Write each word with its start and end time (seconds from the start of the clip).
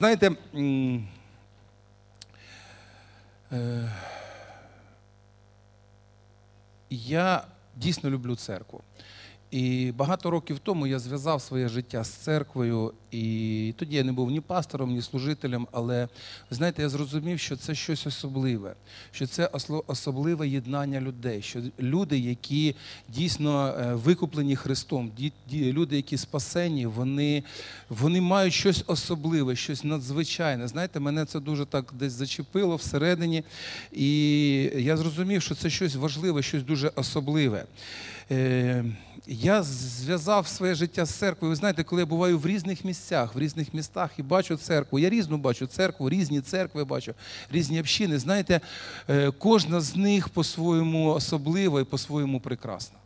Знаєте, 0.00 0.30
е, 3.52 3.92
я 6.90 7.44
дійсно 7.76 8.10
люблю 8.10 8.36
церкву. 8.36 8.80
І 9.50 9.92
багато 9.96 10.30
років 10.30 10.58
тому 10.58 10.86
я 10.86 10.98
зв'язав 10.98 11.42
своє 11.42 11.68
життя 11.68 12.04
з 12.04 12.08
церквою, 12.08 12.92
і 13.10 13.74
тоді 13.76 13.96
я 13.96 14.04
не 14.04 14.12
був 14.12 14.30
ні 14.30 14.40
пастором, 14.40 14.90
ні 14.90 15.02
служителем, 15.02 15.66
але 15.72 16.08
знаєте, 16.50 16.82
я 16.82 16.88
зрозумів, 16.88 17.40
що 17.40 17.56
це 17.56 17.74
щось 17.74 18.06
особливе, 18.06 18.74
що 19.12 19.26
це 19.26 19.50
особливе 19.86 20.48
єднання 20.48 21.00
людей, 21.00 21.42
що 21.42 21.60
люди, 21.80 22.18
які 22.18 22.74
дійсно 23.08 23.68
е, 23.68 23.94
викуплені 23.94 24.56
Христом, 24.56 25.12
люди, 25.52 25.96
які 25.96 26.16
спасені, 26.16 26.86
вони, 26.86 27.42
вони 27.88 28.20
мають 28.20 28.54
щось 28.54 28.84
особливе, 28.86 29.56
щось 29.56 29.84
надзвичайне. 29.84 30.68
Знаєте, 30.68 31.00
мене 31.00 31.24
це 31.24 31.40
дуже 31.40 31.66
так 31.66 31.92
десь 31.98 32.12
зачепило 32.12 32.76
всередині, 32.76 33.44
і 33.92 34.10
я 34.76 34.96
зрозумів, 34.96 35.42
що 35.42 35.54
це 35.54 35.70
щось 35.70 35.96
важливе, 35.96 36.42
щось 36.42 36.62
дуже 36.62 36.92
особливе. 36.94 37.64
Я 39.28 39.62
зв'язав 39.62 40.46
своє 40.46 40.74
життя 40.74 41.04
з 41.04 41.10
церквою. 41.10 41.50
Ви 41.50 41.56
знаєте, 41.56 41.84
коли 41.84 42.02
я 42.02 42.06
буваю 42.06 42.38
в 42.38 42.46
різних 42.46 42.84
місцях, 42.84 43.34
в 43.34 43.38
різних 43.38 43.74
містах 43.74 44.10
і 44.18 44.22
бачу 44.22 44.56
церкву. 44.56 44.98
Я 44.98 45.10
різну 45.10 45.36
бачу 45.36 45.66
церкву, 45.66 46.10
різні 46.10 46.40
церкви 46.40 46.84
бачу, 46.84 47.14
різні 47.50 47.80
общини. 47.80 48.18
Знаєте, 48.18 48.60
е, 49.08 49.30
кожна 49.30 49.80
з 49.80 49.96
них 49.96 50.28
по-своєму 50.28 51.08
особлива 51.08 51.80
і 51.80 51.84
по-своєму 51.84 52.40
прекрасна. 52.40 52.98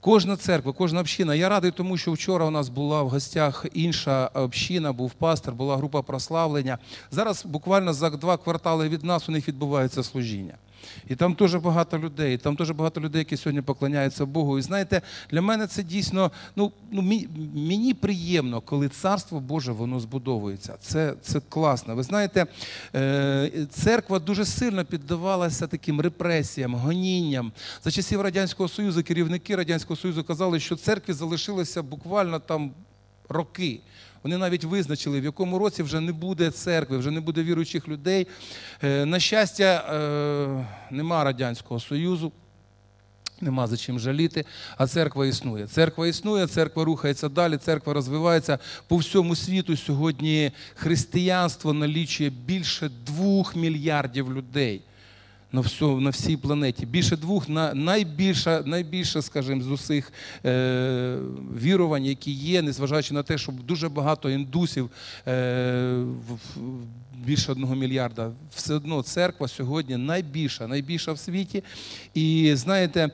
Кожна 0.00 0.36
церква, 0.36 0.72
кожна 0.72 1.00
община. 1.00 1.34
Я 1.34 1.48
радий 1.48 1.70
тому, 1.70 1.96
що 1.96 2.12
вчора 2.12 2.46
у 2.46 2.50
нас 2.50 2.68
була 2.68 3.02
в 3.02 3.08
гостях 3.08 3.66
інша 3.72 4.30
община, 4.34 4.92
був 4.92 5.12
пастор, 5.12 5.54
була 5.54 5.76
група 5.76 6.02
прославлення. 6.02 6.78
Зараз 7.10 7.44
буквально 7.46 7.92
за 7.92 8.10
два 8.10 8.36
квартали 8.36 8.88
від 8.88 9.04
нас 9.04 9.28
у 9.28 9.32
них 9.32 9.48
відбувається 9.48 10.02
служіння. 10.02 10.54
І 11.08 11.16
там 11.16 11.34
дуже 11.34 11.58
багато 11.58 11.98
людей, 11.98 12.38
там 12.38 12.54
дуже 12.54 12.74
багато 12.74 13.00
людей, 13.00 13.18
які 13.18 13.36
сьогодні 13.36 13.62
поклоняються 13.62 14.26
Богу. 14.26 14.58
І 14.58 14.62
знаєте, 14.62 15.02
для 15.30 15.42
мене 15.42 15.66
це 15.66 15.82
дійсно, 15.82 16.32
ну, 16.56 16.72
ну 16.90 17.02
мені 17.54 17.94
приємно, 17.94 18.60
коли 18.60 18.88
царство 18.88 19.40
Боже 19.40 19.72
воно 19.72 20.00
збудовується. 20.00 20.74
Це, 20.80 21.14
це 21.22 21.40
класно. 21.48 21.96
Ви 21.96 22.02
знаєте, 22.02 22.46
е, 22.94 23.66
церква 23.70 24.18
дуже 24.18 24.44
сильно 24.44 24.84
піддавалася 24.84 25.66
таким 25.66 26.00
репресіям, 26.00 26.74
гонінням. 26.74 27.52
За 27.84 27.90
часів 27.90 28.20
Радянського 28.20 28.68
Союзу 28.68 29.02
керівники 29.02 29.56
Радянського 29.56 29.96
Союзу 29.96 30.24
казали, 30.24 30.60
що 30.60 30.76
церкві 30.76 31.12
залишилося 31.12 31.82
буквально 31.82 32.38
там 32.38 32.70
роки. 33.28 33.80
Вони 34.22 34.38
навіть 34.38 34.64
визначили, 34.64 35.20
в 35.20 35.24
якому 35.24 35.58
році 35.58 35.82
вже 35.82 36.00
не 36.00 36.12
буде 36.12 36.50
церкви, 36.50 36.98
вже 36.98 37.10
не 37.10 37.20
буде 37.20 37.42
віруючих 37.42 37.88
людей. 37.88 38.26
Е, 38.82 39.04
На 39.04 39.20
щастя, 39.20 39.64
е, 39.64 40.66
нема 40.90 41.24
Радянського 41.24 41.80
Союзу. 41.80 42.32
Нема 43.40 43.66
за 43.66 43.76
чим 43.76 43.98
жаліти, 43.98 44.44
а 44.76 44.86
церква 44.86 45.26
існує. 45.26 45.66
Церква 45.66 46.06
існує, 46.06 46.46
церква 46.46 46.84
рухається 46.84 47.28
далі, 47.28 47.56
церква 47.56 47.92
розвивається 47.92 48.58
по 48.88 48.96
всьому 48.96 49.36
світу. 49.36 49.76
Сьогодні 49.76 50.52
християнство 50.74 51.72
налічує 51.72 52.30
більше 52.30 52.90
двох 53.06 53.56
мільярдів 53.56 54.32
людей 54.32 54.82
на, 55.52 55.60
всьому, 55.60 56.00
на 56.00 56.10
всій 56.10 56.36
планеті. 56.36 56.86
Більше 56.86 57.16
двох 57.16 57.48
на 57.48 57.74
найбільше, 57.74 58.62
найбільше, 58.66 59.22
скажімо, 59.22 59.62
з 59.62 59.68
усіх 59.70 60.12
е, 60.44 61.18
вірувань, 61.62 62.04
які 62.04 62.30
є, 62.30 62.62
незважаючи 62.62 63.14
на 63.14 63.22
те, 63.22 63.38
що 63.38 63.52
дуже 63.52 63.88
багато 63.88 64.30
індусів, 64.30 64.90
е, 65.26 66.02
в- 66.28 66.38
більше 67.24 67.52
одного 67.52 67.74
мільярда. 67.74 68.30
Все 68.54 68.74
одно 68.74 69.02
церква 69.02 69.48
сьогодні 69.48 69.96
найбільша, 69.96 70.66
найбільша 70.66 71.12
в 71.12 71.18
світі. 71.18 71.64
І 72.14 72.52
знаєте. 72.56 73.10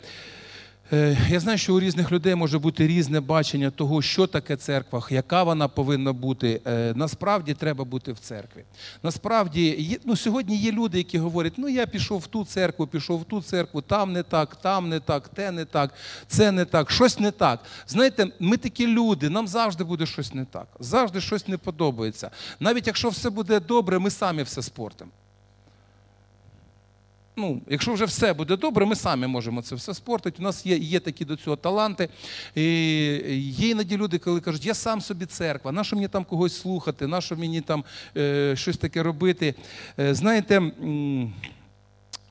Е, 0.93 1.17
Я 1.29 1.41
знаю, 1.41 1.59
що 1.59 1.75
у 1.75 1.81
різних 1.81 2.13
людей 2.13 2.35
може 2.35 2.59
бути 2.59 2.87
різне 2.87 3.21
бачення 3.21 3.71
того, 3.71 4.03
що 4.03 4.27
таке 4.27 4.57
церква, 4.57 5.07
яка 5.11 5.43
вона 5.43 5.69
повинна 5.69 6.13
бути. 6.13 6.61
Е, 6.67 6.93
Насправді 6.97 7.55
треба 7.55 7.85
бути 7.85 8.13
в 8.13 8.19
церкві. 8.19 8.65
Насправді, 9.03 10.01
ну, 10.05 10.17
сьогодні 10.17 10.57
є 10.57 10.73
люди, 10.73 10.99
які 10.99 11.19
говорять: 11.19 11.53
ну 11.57 11.69
я 11.69 11.87
пішов 11.87 12.19
в 12.21 12.27
ту 12.27 12.45
церкву, 12.45 12.87
пішов 12.87 13.21
в 13.21 13.25
ту 13.25 13.43
церкву, 13.43 13.81
там 13.81 14.13
не 14.13 14.23
так, 14.23 14.57
там 14.57 14.89
не 14.89 15.01
так, 15.01 15.29
те 15.29 15.51
не 15.51 15.65
так, 15.65 15.95
це 16.27 16.53
не 16.53 16.65
так, 16.65 16.91
щось 16.91 17.19
не 17.21 17.31
так. 17.31 17.61
Знаєте, 17.87 18.27
ми 18.41 18.57
такі 18.57 18.87
люди, 18.87 19.31
нам 19.31 19.49
завжди 19.49 19.85
буде 19.85 20.07
щось 20.07 20.35
не 20.35 20.45
так, 20.45 20.67
завжди 20.81 21.21
щось 21.21 21.49
не 21.49 21.59
подобається. 21.59 22.31
Навіть 22.61 22.87
якщо 22.87 23.09
все 23.09 23.31
буде 23.31 23.61
добре, 23.61 23.99
ми 23.99 24.11
самі 24.11 24.43
все 24.43 24.63
спортимо. 24.63 25.11
Ну, 27.37 27.63
якщо 27.69 27.93
вже 27.93 28.05
все 28.05 28.33
буде 28.33 28.57
добре, 28.57 28.87
ми 28.87 28.97
самі 28.97 29.27
можемо 29.27 29.63
це 29.63 29.75
все 29.75 29.95
спортити. 29.95 30.37
У 30.41 30.43
нас 30.43 30.67
є, 30.67 30.77
є 30.77 31.01
такі 31.01 31.25
до 31.25 31.37
цього 31.37 31.57
таланти. 31.57 32.09
І 32.55 32.63
є 33.39 33.69
іноді 33.69 33.97
люди, 33.97 34.19
коли 34.19 34.41
кажуть, 34.41 34.67
я 34.67 34.75
сам 34.75 35.01
собі 35.01 35.27
церква, 35.27 35.73
нащо 35.73 35.97
мені 35.97 36.09
там 36.09 36.25
когось 36.25 36.61
слухати, 36.61 37.07
нащо 37.07 37.37
мені 37.37 37.61
там 37.61 37.85
е, 38.17 38.57
щось 38.57 38.77
таке 38.77 39.03
робити. 39.03 39.55
Е, 39.99 40.15
знаєте. 40.15 40.73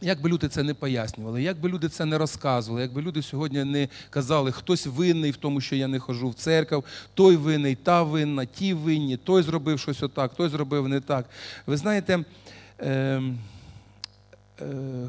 як 0.01 0.21
би 0.21 0.29
люди 0.29 0.47
це 0.47 0.63
не 0.63 0.73
пояснювали, 0.73 1.43
як 1.43 1.59
би 1.59 1.69
люди 1.69 1.89
це 1.89 2.05
не 2.05 2.17
розказували, 2.17 2.81
як 2.81 2.93
би 2.93 3.01
люди 3.01 3.21
сьогодні 3.21 3.63
не 3.63 3.87
казали, 4.09 4.51
хтось 4.51 4.87
винний 4.87 5.31
в 5.31 5.37
тому, 5.37 5.61
що 5.61 5.75
я 5.75 5.87
не 5.87 5.99
ходжу 5.99 6.29
в 6.29 6.33
церкву, 6.33 6.83
той 7.13 7.35
винний, 7.35 7.75
та 7.75 8.03
винна, 8.03 8.45
ті 8.45 8.73
винні, 8.73 9.17
той 9.17 9.43
зробив 9.43 9.79
щось 9.79 10.03
отак, 10.03 10.35
той 10.35 10.49
зробив 10.49 10.87
не 10.87 11.01
так. 11.01 11.25
Ви 11.67 11.77
знаєте, 11.77 12.23
е, 12.79 13.21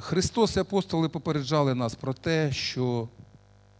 Христос 0.00 0.56
і 0.56 0.60
апостоли 0.60 1.08
попереджали 1.08 1.74
нас 1.74 1.94
про 1.94 2.12
те, 2.12 2.52
що 2.52 3.08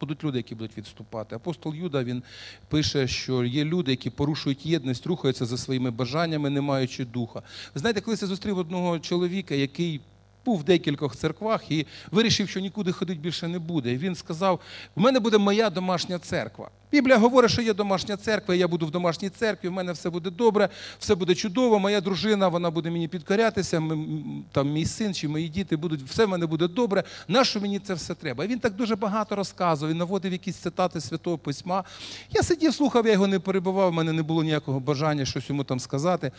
будуть 0.00 0.24
люди, 0.24 0.38
які 0.38 0.54
будуть 0.54 0.78
відступати. 0.78 1.36
Апостол 1.36 1.74
Юда 1.74 2.04
він 2.04 2.22
пише, 2.68 3.08
що 3.08 3.44
є 3.44 3.64
люди, 3.64 3.90
які 3.90 4.10
порушують 4.10 4.66
єдність, 4.66 5.06
рухаються 5.06 5.46
за 5.46 5.58
своїми 5.58 5.90
бажаннями, 5.90 6.50
не 6.50 6.60
маючи 6.60 7.04
духа. 7.04 7.42
Ви 7.74 7.80
знаєте, 7.80 8.00
коли 8.00 8.16
я 8.20 8.26
зустрів 8.26 8.58
одного 8.58 8.98
чоловіка, 8.98 9.54
який 9.54 10.00
був 10.44 10.58
в 10.58 10.64
декількох 10.64 11.16
церквах 11.16 11.70
і 11.70 11.86
вирішив, 12.10 12.48
що 12.48 12.60
нікуди 12.60 12.92
ходити 12.92 13.20
більше 13.20 13.48
не 13.48 13.58
буде. 13.58 13.92
І 13.92 13.96
він 13.98 14.14
сказав: 14.14 14.60
в 14.96 15.00
мене 15.00 15.20
буде 15.20 15.38
моя 15.38 15.70
домашня 15.70 16.18
церква. 16.18 16.70
Біблія 16.92 17.18
говорить, 17.18 17.50
що 17.50 17.62
є 17.62 17.74
домашня 17.74 18.16
церква, 18.16 18.54
і 18.54 18.58
я 18.58 18.68
буду 18.68 18.86
в 18.86 18.90
домашній 18.90 19.28
церкві, 19.30 19.68
в 19.68 19.72
мене 19.72 19.92
все 19.92 20.10
буде 20.10 20.30
добре, 20.30 20.68
все 20.98 21.14
буде 21.14 21.34
чудово, 21.34 21.78
моя 21.78 22.00
дружина, 22.00 22.48
вона 22.48 22.70
буде 22.70 22.90
мені 22.90 23.08
підкорятися, 23.08 23.76
м- 23.76 23.92
м- 23.92 24.44
там 24.52 24.70
мій 24.72 24.86
син 24.86 25.14
чи 25.14 25.28
мої 25.28 25.48
діти 25.48 25.76
будуть, 25.76 26.02
все 26.02 26.24
в 26.24 26.28
мене 26.28 26.46
буде 26.46 26.68
добре. 26.68 27.02
Нащо 27.28 27.60
мені 27.60 27.78
це 27.78 27.94
все 27.94 28.14
треба? 28.14 28.44
І 28.44 28.48
він 28.48 28.58
так 28.58 28.74
дуже 28.74 28.96
багато 28.96 29.36
розказував, 29.36 29.90
він 29.92 29.98
наводив 29.98 30.32
якісь 30.32 30.56
цитати 30.56 31.00
Святого 31.00 31.38
Письма. 31.38 31.84
Я 32.30 32.42
сидів, 32.42 32.74
слухав, 32.74 33.06
я 33.06 33.12
його 33.12 33.26
не 33.26 33.38
перебивав, 33.38 33.90
в 33.90 33.94
мене 33.94 34.12
не 34.12 34.22
було 34.22 34.44
ніякого 34.44 34.80
бажання 34.80 35.24
щось 35.24 35.48
йому 35.48 35.64
там 35.64 35.80
сказати. 35.80 36.32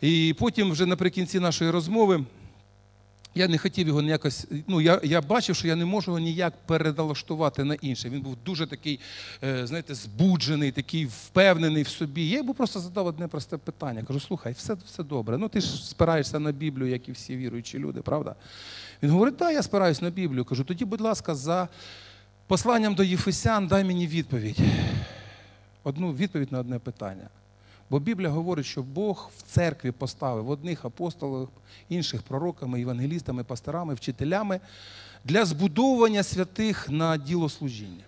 І 0.00 0.34
потім, 0.38 0.70
вже 0.70 0.86
наприкінці 0.86 1.40
нашої 1.40 1.70
розмови, 1.70 2.24
я 3.36 3.48
не 3.48 3.58
хотів 3.58 3.88
його 3.88 4.02
ніякось. 4.02 4.46
Ну, 4.66 4.80
я, 4.80 5.00
я 5.02 5.20
бачив, 5.20 5.56
що 5.56 5.68
я 5.68 5.76
не 5.76 5.84
можу 5.84 6.10
його 6.10 6.18
ніяк 6.18 6.52
передалаштувати 6.66 7.64
на 7.64 7.74
інше. 7.74 8.08
Він 8.08 8.20
був 8.20 8.36
дуже 8.44 8.66
такий, 8.66 9.00
е, 9.44 9.66
знаєте, 9.66 9.94
збуджений, 9.94 10.72
такий 10.72 11.06
впевнений 11.06 11.82
в 11.82 11.88
собі. 11.88 12.28
Я 12.28 12.36
йому 12.36 12.54
просто 12.54 12.80
задав 12.80 13.06
одне 13.06 13.28
просте 13.28 13.56
питання. 13.56 14.02
Кажу, 14.02 14.20
слухай, 14.20 14.52
все, 14.52 14.76
все 14.86 15.02
добре. 15.02 15.38
Ну 15.38 15.48
ти 15.48 15.60
ж 15.60 15.88
спираєшся 15.88 16.38
на 16.38 16.52
Біблію, 16.52 16.90
як 16.90 17.08
і 17.08 17.12
всі 17.12 17.36
віруючі 17.36 17.78
люди, 17.78 18.00
правда? 18.00 18.34
Він 19.02 19.10
говорить, 19.10 19.36
так, 19.36 19.54
я 19.54 19.62
спираюсь 19.62 20.02
на 20.02 20.10
Біблію. 20.10 20.44
Кажу, 20.44 20.64
тоді, 20.64 20.84
будь 20.84 21.00
ласка, 21.00 21.34
за 21.34 21.68
посланням 22.46 22.94
до 22.94 23.02
Єфесян 23.02 23.66
дай 23.66 23.84
мені 23.84 24.06
відповідь. 24.06 24.58
Одну 25.82 26.12
відповідь 26.12 26.52
на 26.52 26.58
одне 26.58 26.78
питання. 26.78 27.28
Бо 27.90 27.98
Біблія 27.98 28.30
говорить, 28.30 28.66
що 28.66 28.82
Бог 28.82 29.30
в 29.38 29.42
церкві 29.42 29.90
поставив 29.90 30.50
одних 30.50 30.84
апостолів, 30.84 31.48
інших 31.88 32.22
пророками, 32.22 32.78
євангелістами, 32.78 33.44
пасторами, 33.44 33.94
вчителями 33.94 34.60
для 35.24 35.44
збудовування 35.44 36.22
святих 36.22 36.88
на 36.90 37.16
діло 37.16 37.48
служіння. 37.48 38.04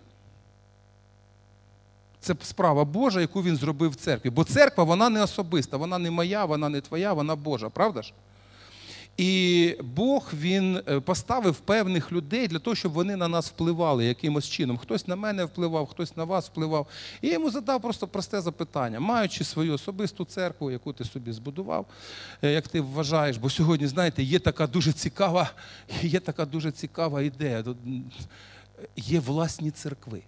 Це 2.20 2.34
справа 2.42 2.84
Божа, 2.84 3.20
яку 3.20 3.42
він 3.42 3.56
зробив 3.56 3.90
в 3.90 3.94
церкві. 3.94 4.30
Бо 4.30 4.44
церква 4.44 4.84
вона 4.84 5.08
не 5.08 5.22
особиста, 5.22 5.76
вона 5.76 5.98
не 5.98 6.10
моя, 6.10 6.44
вона 6.44 6.68
не 6.68 6.80
твоя, 6.80 7.12
вона 7.12 7.36
Божа, 7.36 7.68
правда 7.68 8.02
ж? 8.02 8.12
І 9.18 9.76
Бог 9.82 10.32
він 10.34 10.82
е, 10.88 11.00
поставив 11.00 11.56
певних 11.56 12.12
людей 12.12 12.48
для 12.48 12.58
того, 12.58 12.76
щоб 12.76 12.92
вони 12.92 13.16
на 13.16 13.28
нас 13.28 13.48
впливали 13.48 14.04
якимось 14.04 14.48
чином. 14.48 14.78
Хтось 14.78 15.08
на 15.08 15.16
мене 15.16 15.44
впливав, 15.44 15.86
хтось 15.86 16.16
на 16.16 16.24
вас 16.24 16.48
впливав. 16.48 16.86
І 17.22 17.26
я 17.26 17.32
йому 17.32 17.50
задав 17.50 17.82
просто 17.82 18.08
просте 18.08 18.40
запитання, 18.40 19.00
маючи 19.00 19.44
свою 19.44 19.74
особисту 19.74 20.24
церкву, 20.24 20.70
яку 20.70 20.92
ти 20.92 21.04
собі 21.04 21.32
збудував, 21.32 21.86
е, 22.42 22.52
як 22.52 22.68
ти 22.68 22.80
вважаєш, 22.80 23.36
бо 23.36 23.50
сьогодні, 23.50 23.86
знаєте, 23.86 24.22
є 24.22 24.38
така 24.38 24.66
дуже 24.66 24.92
цікава, 24.92 25.50
є 26.02 26.20
така 26.20 26.44
дуже 26.44 26.72
цікава 26.72 27.22
ідея. 27.22 27.64
Є 28.96 29.20
власні 29.20 29.70
церкви. 29.70 30.22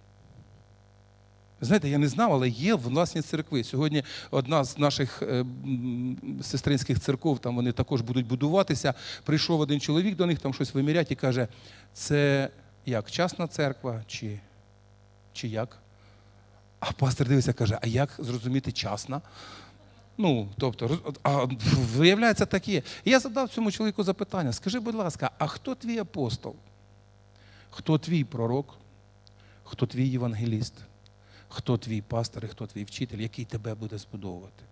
Знаєте, 1.61 1.89
я 1.89 1.97
не 1.97 2.07
знав, 2.07 2.33
але 2.33 2.49
є 2.49 2.75
власні 2.75 3.21
церкви. 3.21 3.63
Сьогодні 3.63 4.03
одна 4.31 4.63
з 4.63 4.77
наших 4.77 5.21
е, 5.21 5.45
сестринських 6.41 6.99
церков, 6.99 7.39
там 7.39 7.55
вони 7.55 7.71
також 7.71 8.01
будуть 8.01 8.27
будуватися. 8.27 8.93
Прийшов 9.23 9.59
один 9.59 9.79
чоловік 9.79 10.15
до 10.15 10.25
них, 10.25 10.39
там 10.39 10.53
щось 10.53 10.73
вимірять 10.73 11.11
і 11.11 11.15
каже: 11.15 11.47
це 11.93 12.49
як 12.85 13.11
частна 13.11 13.47
церква, 13.47 14.03
чи, 14.07 14.39
чи 15.33 15.47
як? 15.47 15.77
А 16.79 16.91
пастор 16.91 17.27
дивиться, 17.27 17.53
каже: 17.53 17.79
а 17.81 17.87
як 17.87 18.09
зрозуміти 18.19 18.71
частна? 18.71 19.21
Ну, 20.17 20.49
тобто, 20.57 21.15
а 21.23 21.47
виявляється, 21.95 22.45
так 22.45 22.67
є. 22.67 22.81
І 23.03 23.11
я 23.11 23.19
задав 23.19 23.49
цьому 23.49 23.71
чоловіку 23.71 24.03
запитання: 24.03 24.53
скажи, 24.53 24.79
будь 24.79 24.95
ласка, 24.95 25.31
а 25.37 25.47
хто 25.47 25.75
твій 25.75 25.97
апостол? 25.99 26.55
Хто 27.69 27.97
твій 27.97 28.23
пророк? 28.23 28.77
Хто 29.63 29.85
твій 29.85 30.07
євангеліст? 30.07 30.73
Хто 31.53 31.77
твій 31.77 32.01
пастор 32.01 32.45
і 32.45 32.47
хто 32.47 32.67
твій 32.67 32.83
вчитель, 32.83 33.17
який 33.17 33.45
тебе 33.45 33.75
буде 33.75 33.97
збудовувати? 33.97 34.63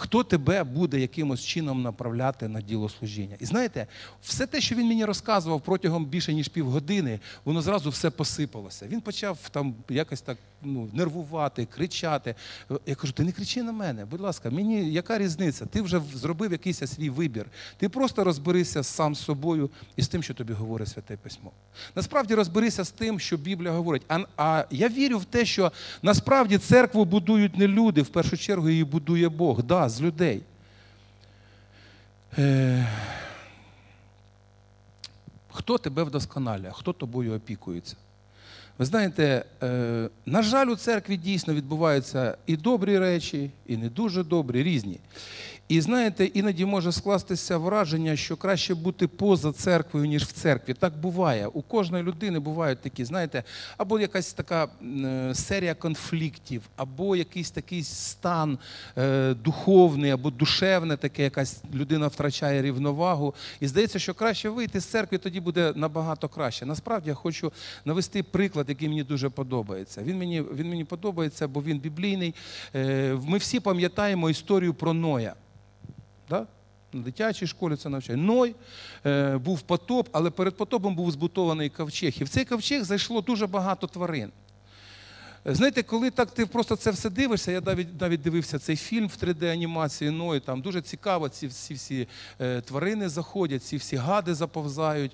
Хто 0.00 0.24
тебе 0.24 0.64
буде 0.64 1.00
якимось 1.00 1.44
чином 1.44 1.82
направляти 1.82 2.48
на 2.48 2.60
діло 2.60 2.88
служіння? 2.88 3.36
І 3.40 3.46
знаєте, 3.46 3.86
все 4.22 4.46
те, 4.46 4.60
що 4.60 4.74
він 4.74 4.86
мені 4.86 5.04
розказував 5.04 5.60
протягом 5.60 6.06
більше 6.06 6.34
ніж 6.34 6.48
півгодини, 6.48 7.20
воно 7.44 7.62
зразу 7.62 7.90
все 7.90 8.10
посипалося. 8.10 8.86
Він 8.86 9.00
почав 9.00 9.38
там 9.50 9.74
якось 9.88 10.20
так 10.20 10.38
ну, 10.62 10.88
нервувати, 10.92 11.66
кричати. 11.66 12.34
Я 12.86 12.94
кажу, 12.94 13.12
ти 13.12 13.24
не 13.24 13.32
кричи 13.32 13.62
на 13.62 13.72
мене, 13.72 14.04
будь 14.04 14.20
ласка, 14.20 14.50
мені 14.50 14.92
яка 14.92 15.18
різниця? 15.18 15.66
Ти 15.66 15.82
вже 15.82 16.00
зробив 16.14 16.52
якийсь 16.52 16.78
свій 16.78 17.10
вибір. 17.10 17.46
Ти 17.76 17.88
просто 17.88 18.24
розберися 18.24 18.82
сам 18.82 19.14
з 19.14 19.20
собою 19.20 19.70
і 19.96 20.02
з 20.02 20.08
тим, 20.08 20.22
що 20.22 20.34
тобі 20.34 20.52
говорить 20.52 20.88
святе 20.88 21.16
письмо. 21.16 21.50
Насправді 21.94 22.34
розберися 22.34 22.84
з 22.84 22.90
тим, 22.90 23.20
що 23.20 23.36
Біблія 23.36 23.72
говорить. 23.72 24.02
А, 24.08 24.18
а 24.36 24.64
я 24.70 24.88
вірю 24.88 25.18
в 25.18 25.24
те, 25.24 25.44
що 25.44 25.72
насправді 26.02 26.58
церкву 26.58 27.04
будують 27.04 27.58
не 27.58 27.68
люди, 27.68 28.02
в 28.02 28.08
першу 28.08 28.36
чергу 28.36 28.70
її 28.70 28.84
будує 28.84 29.28
Бог, 29.28 29.62
да, 29.62 29.89
з 29.90 30.02
людей. 30.02 30.42
Е... 32.38 32.86
Хто 35.52 35.78
тебе 35.78 36.02
вдосконалює, 36.02 36.70
хто 36.72 36.92
тобою 36.92 37.34
опікується? 37.34 37.96
Ви 38.78 38.86
знаєте, 38.86 39.44
е, 39.62 40.08
на 40.26 40.42
жаль, 40.42 40.66
у 40.66 40.76
церкві 40.76 41.16
дійсно 41.16 41.54
відбуваються 41.54 42.36
і 42.46 42.56
добрі 42.56 42.98
речі, 42.98 43.50
і 43.66 43.76
не 43.76 43.88
дуже 43.88 44.24
добрі, 44.24 44.62
різні. 44.62 45.00
І 45.70 45.80
знаєте, 45.80 46.24
іноді 46.24 46.64
може 46.64 46.92
скластися 46.92 47.58
враження, 47.58 48.16
що 48.16 48.36
краще 48.36 48.74
бути 48.74 49.08
поза 49.08 49.52
церквою, 49.52 50.06
ніж 50.06 50.24
в 50.24 50.32
церкві. 50.32 50.74
Так 50.74 50.96
буває. 50.96 51.46
У 51.46 51.62
кожної 51.62 52.04
людини 52.04 52.38
бувають 52.38 52.80
такі, 52.80 53.04
знаєте, 53.04 53.42
або 53.76 54.00
якась 54.00 54.32
така 54.32 54.68
е, 54.82 55.34
серія 55.34 55.74
конфліктів, 55.74 56.62
або 56.76 57.16
якийсь 57.16 57.50
такий 57.50 57.82
стан 57.82 58.58
е, 58.98 59.34
духовний, 59.34 60.10
або 60.10 60.30
душевний, 60.30 60.96
таке, 60.96 61.22
якась 61.22 61.62
людина 61.74 62.06
втрачає 62.06 62.62
рівновагу. 62.62 63.34
І 63.60 63.66
здається, 63.66 63.98
що 63.98 64.14
краще 64.14 64.48
вийти 64.48 64.80
з 64.80 64.84
церкви, 64.84 65.18
тоді 65.18 65.40
буде 65.40 65.72
набагато 65.76 66.28
краще. 66.28 66.66
Насправді 66.66 67.08
я 67.08 67.14
хочу 67.14 67.52
навести 67.84 68.22
приклад, 68.22 68.68
який 68.68 68.88
мені 68.88 69.02
дуже 69.02 69.28
подобається. 69.28 70.02
Він 70.02 70.18
мені, 70.18 70.42
він 70.42 70.68
мені 70.68 70.84
подобається, 70.84 71.48
бо 71.48 71.62
він 71.62 71.78
біблійний. 71.78 72.34
Е, 72.74 73.18
ми 73.24 73.38
всі 73.38 73.60
пам'ятаємо 73.60 74.30
історію 74.30 74.74
про 74.74 74.92
Ноя. 74.92 75.34
Да? 76.30 76.46
На 76.92 77.02
дитячій 77.02 77.46
школі 77.46 77.76
це 77.76 77.88
навчає. 77.88 78.16
Ной 78.16 78.54
е, 79.06 79.38
був 79.38 79.60
потоп, 79.60 80.08
але 80.12 80.30
перед 80.30 80.56
потопом 80.56 80.94
був 80.94 81.10
збутований 81.10 81.68
ковчег. 81.68 82.14
І 82.20 82.24
в 82.24 82.28
цей 82.28 82.44
ковчег 82.44 82.84
зайшло 82.84 83.20
дуже 83.20 83.46
багато 83.46 83.86
тварин. 83.86 84.32
Знаєте, 85.44 85.82
коли 85.82 86.10
так 86.10 86.30
ти 86.30 86.46
просто 86.46 86.76
це 86.76 86.90
все 86.90 87.10
дивишся, 87.10 87.52
я 87.52 87.60
навіть 87.60 88.00
навіть 88.00 88.22
дивився 88.22 88.58
цей 88.58 88.76
фільм 88.76 89.08
в 89.08 89.16
3D-анімації 89.22 90.10
Ной, 90.10 90.40
там 90.40 90.60
дуже 90.60 90.82
цікаво, 90.82 91.28
ці 91.28 91.46
всі 91.46 91.74
всі 91.74 92.08
е, 92.40 92.60
тварини 92.60 93.08
заходять, 93.08 93.64
ці 93.64 93.76
всі 93.76 93.96
гади 93.96 94.34
заповзають 94.34 95.12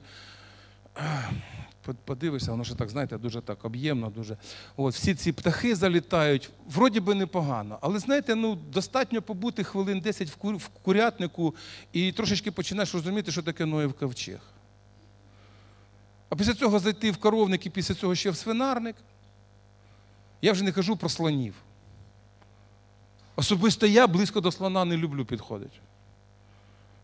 подивишся, 1.92 2.50
воно 2.50 2.64
ж 2.64 2.74
так, 2.74 2.90
знаєте, 2.90 3.18
дуже 3.18 3.40
так 3.40 3.64
об'ємно, 3.64 4.10
дуже. 4.10 4.36
От, 4.76 4.94
Всі 4.94 5.14
ці 5.14 5.32
птахи 5.32 5.74
залітають, 5.74 6.50
вроді 6.68 7.00
би 7.00 7.14
непогано. 7.14 7.78
Але 7.80 7.98
знаєте, 7.98 8.34
ну, 8.34 8.54
достатньо 8.54 9.22
побути 9.22 9.64
хвилин 9.64 10.00
10 10.00 10.28
в, 10.28 10.36
кур... 10.36 10.56
в 10.56 10.68
курятнику 10.68 11.54
і 11.92 12.12
трошечки 12.12 12.50
починаєш 12.50 12.94
розуміти, 12.94 13.32
що 13.32 13.42
таке 13.42 13.66
Ноєв 13.66 13.92
ковчег. 13.92 14.40
А 16.28 16.36
після 16.36 16.54
цього 16.54 16.78
зайти 16.78 17.10
в 17.10 17.16
коровник 17.16 17.66
і 17.66 17.70
після 17.70 17.94
цього 17.94 18.14
ще 18.14 18.30
в 18.30 18.36
свинарник. 18.36 18.96
Я 20.42 20.52
вже 20.52 20.64
не 20.64 20.72
кажу 20.72 20.96
про 20.96 21.08
слонів. 21.08 21.54
Особисто 23.36 23.86
я 23.86 24.06
близько 24.06 24.40
до 24.40 24.52
слона 24.52 24.84
не 24.84 24.96
люблю 24.96 25.24
підходити. 25.24 25.78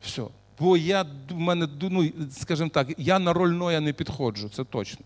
Все. 0.03 0.23
Бо 0.59 0.77
я 0.77 1.03
в 1.31 1.39
мене, 1.39 1.69
ну, 1.81 2.11
скажімо 2.31 2.71
так, 2.71 2.89
я 2.99 3.19
на 3.19 3.33
роль 3.33 3.51
Ноя 3.51 3.81
не 3.81 3.93
підходжу, 3.93 4.51
це 4.55 4.65
точно. 4.65 5.05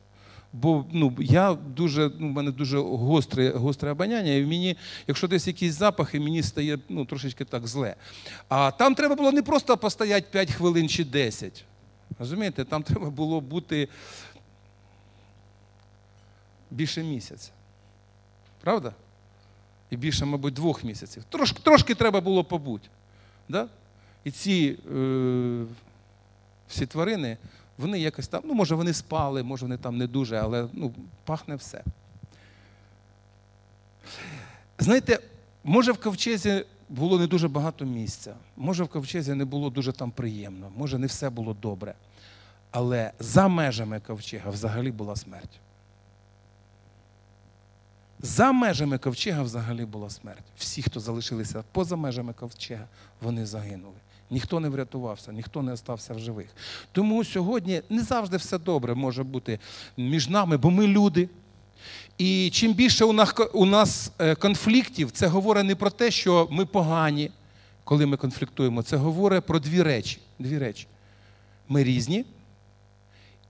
Бо 0.52 0.84
ну, 0.92 1.16
я 1.20 1.54
дуже, 1.54 2.10
ну, 2.18 2.28
в 2.28 2.30
мене 2.30 2.50
дуже 2.50 2.78
гостре 2.78 3.50
гостре 3.50 3.90
обоняння, 3.90 4.32
і 4.32 4.46
мені, 4.46 4.76
якщо 5.06 5.28
десь 5.28 5.46
якісь 5.46 5.74
запахи, 5.74 6.20
мені 6.20 6.42
стає 6.42 6.78
ну, 6.88 7.04
трошечки 7.04 7.44
так 7.44 7.66
зле. 7.66 7.96
А 8.48 8.70
там 8.70 8.94
треба 8.94 9.14
було 9.14 9.32
не 9.32 9.42
просто 9.42 9.76
постояти 9.76 10.26
5 10.30 10.52
хвилин 10.52 10.88
чи 10.88 11.04
10. 11.04 11.64
Розумієте, 12.18 12.64
там 12.64 12.82
треба 12.82 13.10
було 13.10 13.40
бути 13.40 13.88
більше 16.70 17.02
місяця. 17.02 17.50
Правда? 18.60 18.92
І 19.90 19.96
більше, 19.96 20.24
мабуть, 20.24 20.54
двох 20.54 20.84
місяців. 20.84 21.24
Трошки 21.28 21.58
трошки 21.62 21.94
треба 21.94 22.20
було 22.20 22.44
побути. 22.44 22.88
Да? 23.48 23.68
І 24.26 24.30
ці 24.30 24.78
е, 24.96 25.64
всі 26.68 26.86
тварини, 26.86 27.36
вони 27.78 27.98
якось 27.98 28.28
там, 28.28 28.42
ну, 28.44 28.54
може, 28.54 28.74
вони 28.74 28.92
спали, 28.92 29.42
може, 29.42 29.64
вони 29.64 29.76
там 29.76 29.96
не 29.96 30.06
дуже, 30.06 30.36
але 30.36 30.68
ну, 30.72 30.94
пахне 31.24 31.56
все. 31.56 31.84
Знаєте, 34.78 35.18
може 35.64 35.92
в 35.92 36.00
ковчезі 36.00 36.64
було 36.88 37.18
не 37.18 37.26
дуже 37.26 37.48
багато 37.48 37.84
місця, 37.84 38.34
може 38.56 38.84
в 38.84 38.88
ковчезі 38.88 39.34
не 39.34 39.44
було 39.44 39.70
дуже 39.70 39.92
там 39.92 40.10
приємно, 40.10 40.72
може 40.76 40.98
не 40.98 41.06
все 41.06 41.30
було 41.30 41.54
добре. 41.54 41.94
Але 42.70 43.12
за 43.18 43.48
межами 43.48 44.00
ковчега 44.00 44.50
взагалі 44.50 44.90
була 44.90 45.16
смерть. 45.16 45.60
За 48.18 48.52
межами 48.52 48.98
ковчега 48.98 49.42
взагалі 49.42 49.84
була 49.84 50.10
смерть. 50.10 50.44
Всі, 50.56 50.82
хто 50.82 51.00
залишилися 51.00 51.64
поза 51.72 51.96
межами 51.96 52.32
ковчега, 52.32 52.86
вони 53.20 53.46
загинули. 53.46 53.96
Ніхто 54.30 54.60
не 54.60 54.68
врятувався, 54.68 55.32
ніхто 55.32 55.62
не 55.62 55.72
остався 55.72 56.14
в 56.14 56.18
живих. 56.18 56.46
Тому 56.92 57.24
сьогодні 57.24 57.82
не 57.90 58.02
завжди 58.02 58.36
все 58.36 58.58
добре 58.58 58.94
може 58.94 59.22
бути 59.22 59.58
між 59.96 60.28
нами, 60.28 60.56
бо 60.56 60.70
ми 60.70 60.86
люди. 60.86 61.28
І 62.18 62.50
чим 62.52 62.74
більше 62.74 63.04
у 63.52 63.64
нас 63.64 64.12
е, 64.18 64.34
конфліктів, 64.34 65.10
це 65.10 65.26
говорить 65.26 65.64
не 65.64 65.74
про 65.74 65.90
те, 65.90 66.10
що 66.10 66.48
ми 66.50 66.66
погані, 66.66 67.30
коли 67.84 68.06
ми 68.06 68.16
конфліктуємо. 68.16 68.82
Це 68.82 68.96
говорить 68.96 69.46
про 69.46 69.58
дві 69.58 69.82
речі. 69.82 70.18
Дві 70.38 70.58
речі. 70.58 70.86
Ми 71.68 71.84
різні, 71.84 72.24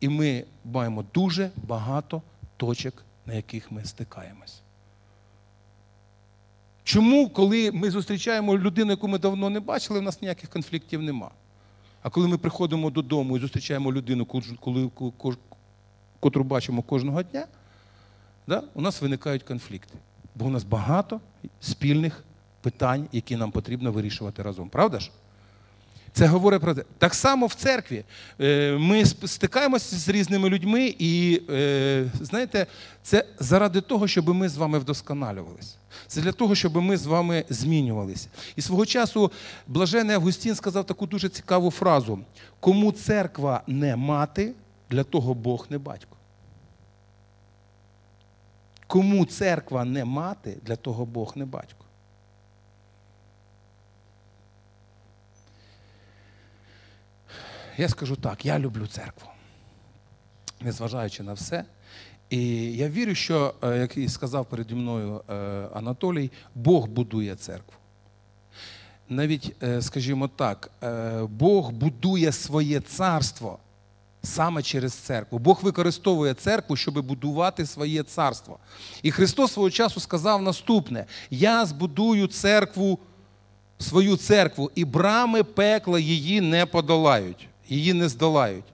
і 0.01 0.09
ми 0.09 0.45
маємо 0.65 1.05
дуже 1.15 1.51
багато 1.57 2.23
точок, 2.57 3.05
на 3.27 3.35
яких 3.35 3.73
ми 3.73 3.85
стикаємось. 3.85 4.61
Чому, 6.87 7.29
коли 7.29 7.73
ми 7.73 7.91
зустрічаємо 7.91 8.59
людину, 8.59 8.91
яку 8.91 9.09
ми 9.09 9.19
давно 9.19 9.51
не 9.51 9.61
бачили, 9.61 9.99
у 9.99 10.03
нас 10.03 10.23
ніяких 10.23 10.51
конфліктів 10.51 11.03
нема. 11.03 11.31
А 12.03 12.11
коли 12.11 12.29
ми 12.29 12.39
приходимо 12.39 12.91
додому 12.91 13.37
і 13.37 13.41
зустрічаємо 13.41 13.93
людину, 13.93 14.27
котру 16.21 16.45
бачимо 16.45 16.83
кожного 16.83 17.23
дня, 17.23 17.47
да, 18.47 18.63
у 18.75 18.81
нас 18.81 19.03
виникають 19.03 19.43
конфлікти. 19.43 19.95
Бо 20.35 20.45
у 20.45 20.49
нас 20.49 20.65
багато 20.65 21.21
спільних 21.61 22.25
питань, 22.61 23.09
які 23.13 23.37
нам 23.37 23.51
потрібно 23.51 23.93
вирішувати 23.93 24.43
разом. 24.43 24.69
Правда 24.69 25.01
ж? 25.01 25.11
Це 26.17 26.27
говорить 26.27 26.61
про 26.61 26.75
те. 26.75 26.85
Так 26.99 27.15
само 27.15 27.47
в 27.47 27.55
церкві 27.55 28.05
е, 28.41 28.77
ми 28.79 29.05
стикаємося 29.05 29.97
з 29.97 30.09
різними 30.09 30.49
людьми, 30.49 30.95
і 30.99 31.43
е, 31.51 32.11
знаєте, 32.21 32.67
це 33.03 33.25
заради 33.39 33.81
того, 33.81 34.09
щоб 34.09 34.29
ми 34.29 34.49
з 34.49 34.57
вами 34.57 34.79
вдосконалювалися. 34.79 35.75
Це 36.07 36.21
для 36.21 36.33
того, 36.33 36.55
щоб 36.55 36.77
ми 36.77 36.97
з 36.97 37.07
вами 37.07 37.45
змінювалися. 37.49 38.29
І 38.57 38.63
свого 38.63 38.87
часу 38.87 39.33
блажений 39.67 40.17
Августін 40.17 40.55
сказав 40.55 40.85
таку 40.85 41.07
дуже 41.07 41.29
цікаву 41.29 41.71
фразу: 41.71 42.19
кому 42.61 42.93
церква 42.93 43.63
не 43.67 43.97
мати, 43.97 44.53
для 44.91 45.05
того 45.05 45.35
Бог 45.35 45.67
не 45.71 45.79
батько. 45.79 46.17
Кому 48.87 49.25
церква 49.25 49.85
не 49.85 50.05
мати, 50.05 50.57
для 50.63 50.77
того 50.77 51.07
Бог 51.07 51.33
не 51.37 51.45
батько. 51.45 51.86
Я 57.79 57.89
скажу 57.89 58.17
так, 58.17 58.45
я 58.45 58.59
люблю 58.59 58.87
церкву. 58.87 59.29
Незважаючи 60.61 61.23
на 61.23 61.33
все. 61.33 61.65
І 62.31 62.73
я 62.77 62.89
вірю, 62.89 63.15
що, 63.15 63.55
е, 63.63 63.79
як 63.79 63.97
і 63.97 64.09
сказав 64.09 64.47
переді 64.47 64.75
мною 64.75 65.21
е, 65.31 65.35
Анатолій, 65.75 66.31
Бог 66.55 66.87
будує 66.87 67.35
церкву. 67.35 67.75
Навіть, 69.09 69.57
е, 69.63 69.83
скажімо 69.83 70.29
так, 70.29 70.71
Бог 71.31 71.71
будує 71.71 72.33
своє 72.33 72.81
царство 72.81 73.59
саме 74.23 74.63
через 74.63 74.93
церкву. 74.95 75.39
Бог 75.39 75.61
використовує 75.63 76.35
церкву, 76.35 76.77
щоб 76.77 77.07
будувати 77.07 77.67
своє 77.67 78.03
царство. 78.03 78.59
І 79.03 79.11
Христос 79.11 79.53
свого 79.53 79.71
часу 79.71 80.01
сказав 80.01 80.43
наступне: 80.43 81.05
Я 81.31 81.67
збудую 81.67 82.27
церкву, 82.27 82.99
свою 83.79 84.17
церкву, 84.17 84.71
і 84.75 84.85
брами 84.85 85.43
пекла 85.43 85.99
її 85.99 86.41
не 86.41 86.67
подолають, 86.67 87.49
її 87.69 87.93
не 87.93 88.09
здолають. 88.09 88.65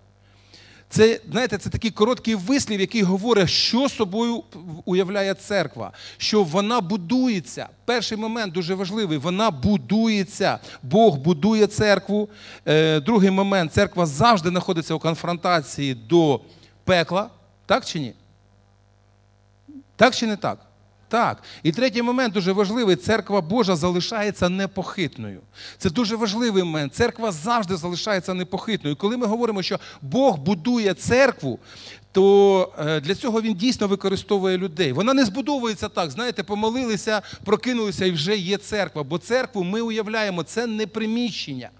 Це, 0.92 1.20
знаєте, 1.30 1.58
це 1.58 1.70
такий 1.70 1.90
короткий 1.90 2.34
вислів, 2.34 2.80
який 2.80 3.02
говорить, 3.02 3.48
що 3.48 3.88
собою 3.88 4.42
уявляє 4.84 5.34
церква, 5.34 5.92
що 6.16 6.42
вона 6.42 6.80
будується. 6.80 7.68
Перший 7.84 8.18
момент 8.18 8.52
дуже 8.52 8.74
важливий: 8.74 9.18
вона 9.18 9.50
будується. 9.50 10.58
Бог 10.82 11.16
будує 11.16 11.66
церкву. 11.66 12.28
Е, 12.66 13.00
Другий 13.00 13.30
момент 13.30 13.72
церква 13.72 14.06
завжди 14.06 14.48
знаходиться 14.48 14.94
у 14.94 14.98
конфронтації 14.98 15.94
до 15.94 16.40
пекла. 16.84 17.30
Так 17.66 17.84
чи 17.84 18.00
ні? 18.00 18.14
Так 19.96 20.14
чи 20.14 20.26
не 20.26 20.36
так? 20.36 20.58
Так. 21.12 21.42
І 21.62 21.72
третій 21.72 22.02
момент 22.02 22.34
дуже 22.34 22.52
важливий: 22.52 22.96
церква 22.96 23.40
Божа 23.40 23.76
залишається 23.76 24.48
непохитною. 24.48 25.40
Це 25.78 25.90
дуже 25.90 26.16
важливий 26.16 26.62
момент. 26.62 26.94
Церква 26.94 27.32
завжди 27.32 27.76
залишається 27.76 28.34
непохитною. 28.34 28.96
Коли 28.96 29.16
ми 29.16 29.26
говоримо, 29.26 29.62
що 29.62 29.78
Бог 30.02 30.38
будує 30.38 30.94
церкву, 30.94 31.58
то 32.12 32.72
е, 32.78 33.00
для 33.00 33.14
цього 33.14 33.42
він 33.42 33.54
дійсно 33.54 33.88
використовує 33.88 34.58
людей. 34.58 34.92
Вона 34.92 35.14
не 35.14 35.24
збудовується 35.24 35.88
так, 35.88 36.10
знаєте, 36.10 36.42
помолилися, 36.42 37.22
прокинулися 37.44 38.06
і 38.06 38.10
вже 38.10 38.36
є 38.36 38.56
церква. 38.56 39.02
Бо 39.02 39.18
церкву 39.18 39.64
ми 39.64 39.80
уявляємо, 39.80 40.42
це 40.42 40.66
не 40.66 40.86
приміщення. 40.86 41.70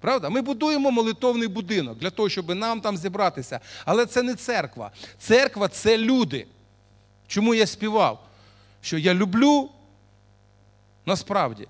Правда? 0.00 0.28
Ми 0.28 0.42
будуємо 0.42 0.90
молитовний 0.90 1.48
будинок 1.48 1.98
для 1.98 2.10
того, 2.10 2.28
щоб 2.28 2.54
нам 2.54 2.80
там 2.80 2.96
зібратися. 2.96 3.60
Але 3.84 4.06
це 4.06 4.22
не 4.22 4.34
церква. 4.34 4.90
Церква 5.18 5.68
це 5.68 5.98
люди. 5.98 6.46
Чому 7.26 7.54
я 7.54 7.66
співав? 7.66 8.20
Що 8.84 8.98
я 8.98 9.14
люблю 9.14 9.68
насправді 11.06 11.68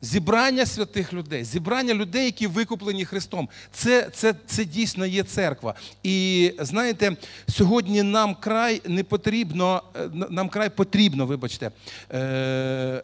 зібрання 0.00 0.66
святих 0.66 1.12
людей, 1.12 1.44
зібрання 1.44 1.94
людей, 1.94 2.24
які 2.24 2.46
викуплені 2.46 3.04
Христом. 3.04 3.48
Це, 3.72 4.10
це, 4.12 4.34
Це 4.46 4.64
дійсно 4.64 5.06
є 5.06 5.22
церква. 5.22 5.74
І 6.02 6.52
знаєте, 6.58 7.16
сьогодні 7.48 8.02
нам 8.02 8.34
край 8.34 8.82
не 8.86 9.04
потрібно, 9.04 9.82
е, 9.96 10.10
нам 10.12 10.48
край 10.48 10.70
потрібно, 10.70 11.26
вибачте. 11.26 11.70
Е, 12.10 12.18
е, 12.18 13.02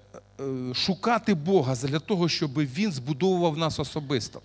Шукати 0.75 1.35
Бога 1.35 1.75
для 1.75 1.99
того, 1.99 2.29
щоб 2.29 2.53
Він 2.59 2.93
збудовував 2.93 3.59
нас 3.59 3.81
особисто. 3.81 4.41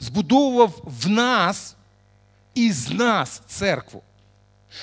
Збудовував 0.00 0.82
в 0.84 1.08
нас 1.08 1.76
і 2.54 2.72
з 2.72 2.90
нас 2.90 3.42
церкву. 3.46 4.02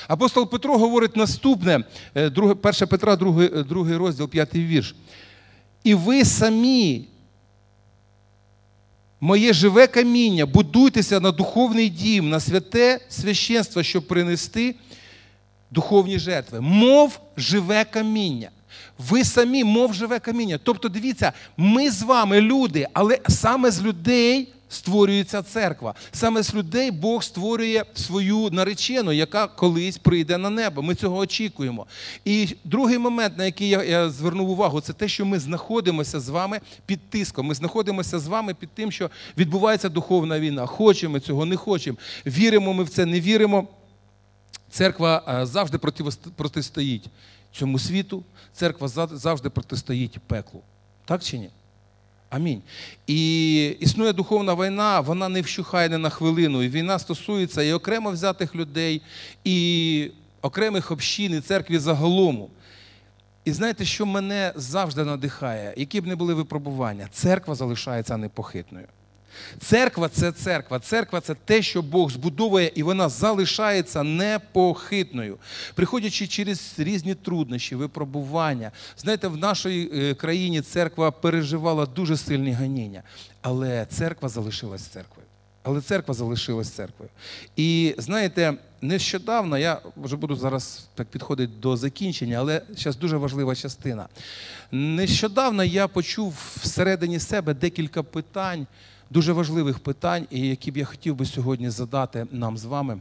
Апостол 0.07 0.49
Петро 0.49 0.77
говорить 0.77 1.15
наступне, 1.15 1.83
1 2.15 2.51
е, 2.81 2.85
Петра, 2.85 3.15
2, 3.15 3.63
2 3.63 3.89
е, 3.89 3.97
розділ, 3.97 4.29
5 4.29 4.55
вірш. 4.55 4.95
І 5.83 5.93
ви 5.93 6.25
самі, 6.25 7.07
моє 9.19 9.53
живе 9.53 9.87
каміння, 9.87 10.45
будуйтеся 10.45 11.19
на 11.19 11.31
духовний 11.31 11.89
дім, 11.89 12.29
на 12.29 12.39
святе 12.39 12.99
священство, 13.09 13.83
щоб 13.83 14.07
принести 14.07 14.75
духовні 15.71 16.19
жертви. 16.19 16.61
Мов 16.61 17.19
живе 17.37 17.85
каміння. 17.85 18.49
Ви 18.97 19.23
самі, 19.23 19.63
мов 19.63 19.93
живе 19.93 20.19
каміння. 20.19 20.59
Тобто, 20.63 20.89
дивіться, 20.89 21.33
ми 21.57 21.91
з 21.91 22.03
вами 22.03 22.41
люди, 22.41 22.87
але 22.93 23.19
саме 23.29 23.71
з 23.71 23.81
людей 23.81 24.53
створюється 24.69 25.41
церква. 25.41 25.93
Саме 26.11 26.43
з 26.43 26.55
людей 26.55 26.91
Бог 26.91 27.23
створює 27.23 27.83
свою 27.93 28.49
наречену, 28.49 29.11
яка 29.11 29.47
колись 29.47 29.97
прийде 29.97 30.37
на 30.37 30.49
небо. 30.49 30.81
Ми 30.81 30.95
цього 30.95 31.17
очікуємо. 31.17 31.87
І 32.25 32.55
другий 32.63 32.97
момент, 32.97 33.37
на 33.37 33.45
який 33.45 33.69
я, 33.69 34.09
звернув 34.09 34.49
увагу, 34.49 34.81
це 34.81 34.93
те, 34.93 35.07
що 35.07 35.25
ми 35.25 35.39
знаходимося 35.39 36.19
з 36.19 36.29
вами 36.29 36.59
під 36.85 37.09
тиском. 37.09 37.47
Ми 37.47 37.55
знаходимося 37.55 38.19
з 38.19 38.27
вами 38.27 38.53
під 38.53 38.69
тим, 38.69 38.91
що 38.91 39.09
відбувається 39.37 39.89
духовна 39.89 40.39
війна. 40.39 40.65
Хочемо 40.65 41.19
цього, 41.19 41.45
не 41.45 41.55
хочемо. 41.55 41.97
Віримо 42.25 42.73
ми 42.73 42.83
в 42.83 42.89
це, 42.89 43.05
не 43.05 43.19
віримо. 43.19 43.67
Церква 44.71 45.41
завжди 45.45 45.77
протистоїть 46.35 47.05
цьому 47.51 47.79
світу, 47.79 48.23
церква 48.53 48.87
завжди 48.87 49.49
протистоїть 49.49 50.19
пеклу. 50.27 50.61
Так 51.05 51.23
чи 51.23 51.37
ні? 51.37 51.49
Амінь. 52.29 52.61
І 53.07 53.65
існує 53.79 54.13
духовна 54.13 54.53
війна, 54.53 54.99
вона 54.99 55.29
не 55.29 55.41
вщухає 55.41 55.89
не 55.89 55.97
на 55.97 56.09
хвилину. 56.09 56.63
І 56.63 56.69
війна 56.69 56.99
стосується 56.99 57.63
і 57.63 57.73
окремо 57.73 58.11
взятих 58.11 58.55
людей, 58.55 59.01
і 59.43 60.11
окремих 60.41 60.91
общин, 60.91 61.33
і 61.33 61.41
церкві 61.41 61.77
загалом. 61.77 62.47
І 63.45 63.51
знаєте, 63.51 63.85
що 63.85 64.05
мене 64.05 64.53
завжди 64.55 65.03
надихає, 65.03 65.73
які 65.77 66.01
б 66.01 66.07
не 66.07 66.15
були 66.15 66.33
випробування, 66.33 67.07
церква 67.11 67.55
залишається 67.55 68.17
непохитною. 68.17 68.87
Церква 69.59 70.09
це 70.09 70.31
церква. 70.31 70.79
Церква 70.79 71.21
це 71.21 71.35
те, 71.35 71.61
що 71.61 71.81
Бог 71.81 72.11
збудовує, 72.11 72.71
і 72.75 72.83
вона 72.83 73.09
залишається 73.09 74.03
непохитною. 74.03 75.37
Приходячи 75.75 76.27
через 76.27 76.73
різні 76.77 77.15
труднощі, 77.15 77.75
випробування. 77.75 78.71
Знаєте, 78.97 79.27
в 79.27 79.37
нашій 79.37 79.91
е, 79.93 80.13
країні 80.13 80.61
церква 80.61 81.11
переживала 81.11 81.85
дуже 81.85 82.17
сильні 82.17 82.51
ганіння, 82.51 83.03
але 83.41 83.85
церква 83.85 84.29
залишилась 84.29 84.81
церквою. 84.81 85.27
Але 85.63 85.81
церква 85.81 86.13
залишилась 86.13 86.69
церквою. 86.69 87.09
І 87.55 87.95
знаєте, 87.97 88.53
нещодавно 88.81 89.57
я 89.57 89.81
вже 89.97 90.15
буду 90.15 90.35
зараз 90.35 90.87
так 90.95 91.07
підходити 91.07 91.53
до 91.61 91.77
закінчення, 91.77 92.37
але 92.37 92.61
зараз 92.69 92.97
дуже 92.97 93.17
важлива 93.17 93.55
частина. 93.55 94.07
Нещодавно 94.71 95.63
я 95.63 95.87
почув 95.87 96.57
всередині 96.61 97.19
себе 97.19 97.53
декілька 97.53 98.03
питань 98.03 98.67
дуже 99.09 99.33
важливих 99.33 99.79
питань, 99.79 100.27
і 100.29 100.47
які 100.47 100.71
б 100.71 100.77
я 100.77 100.85
хотів 100.85 101.15
би 101.15 101.25
сьогодні 101.25 101.69
задати 101.69 102.27
нам 102.31 102.57
з 102.57 102.65
вами. 102.65 102.99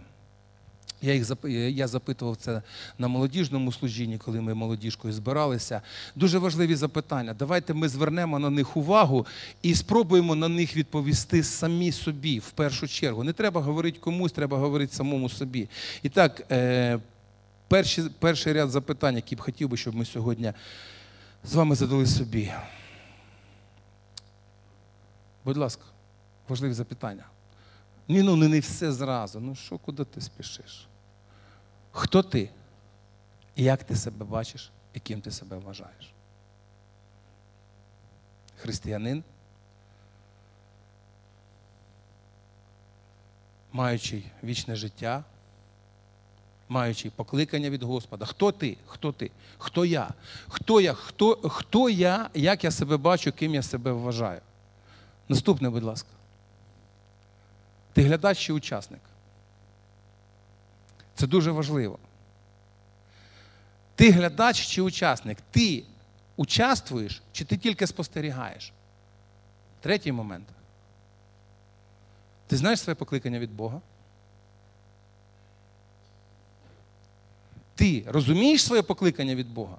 Я 1.02 1.14
їх 1.14 1.32
я 1.76 1.88
запитував 1.88 2.36
це 2.36 2.62
на 2.98 3.08
молодіжному 3.08 3.72
служінні, 3.72 4.18
коли 4.18 4.40
ми 4.40 4.54
молодіжкою 4.54 5.14
збиралися. 5.14 5.82
Дуже 6.14 6.38
важливі 6.38 6.74
запитання. 6.74 7.34
Давайте 7.38 7.74
ми 7.74 7.88
звернемо 7.88 8.38
на 8.38 8.50
них 8.50 8.76
увагу 8.76 9.26
і 9.62 9.74
спробуємо 9.74 10.34
на 10.34 10.48
них 10.48 10.76
відповісти 10.76 11.42
самі 11.42 11.92
собі 11.92 12.38
в 12.38 12.50
першу 12.50 12.88
чергу. 12.88 13.24
Не 13.24 13.32
треба 13.32 13.60
говорити 13.60 13.98
комусь, 13.98 14.32
треба 14.32 14.58
говорити 14.58 14.94
самому 14.94 15.28
собі. 15.28 15.68
І 16.02 16.08
так, 16.08 16.46
е, 16.50 16.98
перший, 17.68 18.04
перший 18.18 18.52
ряд 18.52 18.70
запитань, 18.70 19.16
які 19.16 19.36
б 19.36 19.40
хотів 19.40 19.68
би, 19.68 19.76
щоб 19.76 19.94
ми 19.94 20.04
сьогодні 20.04 20.52
з 21.44 21.54
вами 21.54 21.74
задали 21.74 22.06
собі. 22.06 22.52
Будь 25.44 25.56
ласка 25.56 25.84
важливі 26.48 26.72
запитання. 26.72 27.24
Ні, 28.08 28.22
ну 28.22 28.36
не 28.36 28.60
все 28.60 28.92
зразу. 28.92 29.40
Ну 29.40 29.54
що, 29.54 29.78
куди 29.78 30.04
ти 30.04 30.20
спішиш? 30.20 30.88
Хто 31.92 32.22
ти? 32.22 32.50
І 33.56 33.62
як 33.62 33.84
ти 33.84 33.96
себе 33.96 34.24
бачиш, 34.24 34.70
і 34.94 35.00
ким 35.00 35.20
ти 35.20 35.30
себе 35.30 35.56
вважаєш? 35.56 36.12
Християнин, 38.56 39.24
маючи 43.72 44.22
вічне 44.44 44.76
життя, 44.76 45.24
маючи 46.68 47.10
покликання 47.10 47.70
від 47.70 47.82
Господа. 47.82 48.26
Хто 48.26 48.52
ти? 48.52 48.76
Хто 48.86 49.12
ти? 49.12 49.30
Хто 49.58 49.84
я? 49.84 50.10
Хто 50.48 50.80
я? 50.80 50.94
Хто, 50.94 51.48
Хто 51.48 51.90
я, 51.90 52.30
як 52.34 52.64
я 52.64 52.70
себе 52.70 52.96
бачу, 52.96 53.32
ким 53.32 53.54
я 53.54 53.62
себе 53.62 53.92
вважаю? 53.92 54.40
Наступне, 55.28 55.70
будь 55.70 55.82
ласка. 55.82 56.08
Ти 57.98 58.04
глядач 58.04 58.38
чи 58.38 58.52
учасник. 58.52 59.00
Це 61.14 61.26
дуже 61.26 61.50
важливо. 61.50 61.98
Ти 63.94 64.10
глядач 64.10 64.66
чи 64.66 64.82
учасник. 64.82 65.38
Ти 65.50 65.84
участвуєш 66.36 67.22
чи 67.32 67.44
ти 67.44 67.56
тільки 67.56 67.86
спостерігаєш? 67.86 68.72
Третій 69.80 70.12
момент. 70.12 70.46
Ти 72.46 72.56
знаєш 72.56 72.80
своє 72.80 72.94
покликання 72.94 73.38
від 73.38 73.52
Бога? 73.52 73.80
Ти 77.74 78.04
розумієш 78.06 78.62
своє 78.62 78.82
покликання 78.82 79.34
від 79.34 79.48
Бога? 79.48 79.76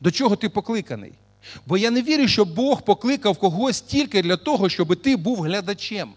До 0.00 0.10
чого 0.10 0.36
ти 0.36 0.48
покликаний? 0.48 1.12
Бо 1.66 1.76
я 1.76 1.90
не 1.90 2.02
вірю, 2.02 2.28
що 2.28 2.44
Бог 2.44 2.82
покликав 2.82 3.38
когось 3.38 3.80
тільки 3.80 4.22
для 4.22 4.36
того, 4.36 4.68
щоб 4.68 5.02
ти 5.02 5.16
був 5.16 5.42
глядачем. 5.42 6.14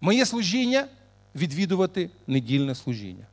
Моє 0.00 0.26
служіння 0.26 0.88
відвідувати 1.34 2.10
недільне 2.26 2.74
служіння. 2.74 3.26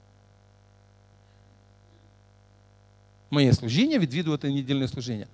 Моє 3.31 3.53
служіння 3.53 3.99
відвідувати 3.99 4.49
недільне 4.49 4.87
служіння. 4.87 5.27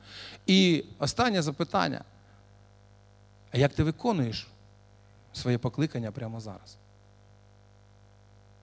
І 0.47 0.83
останнє 0.99 1.41
запитання. 1.41 2.03
А 3.51 3.57
як 3.57 3.73
ти 3.73 3.83
виконуєш 3.83 4.47
своє 5.33 5.57
покликання 5.57 6.11
прямо 6.11 6.39
зараз? 6.39 6.77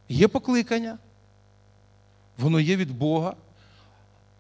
Є 0.08 0.28
покликання, 0.28 0.98
воно 2.38 2.60
є 2.60 2.76
від 2.76 2.98
Бога. 2.98 3.36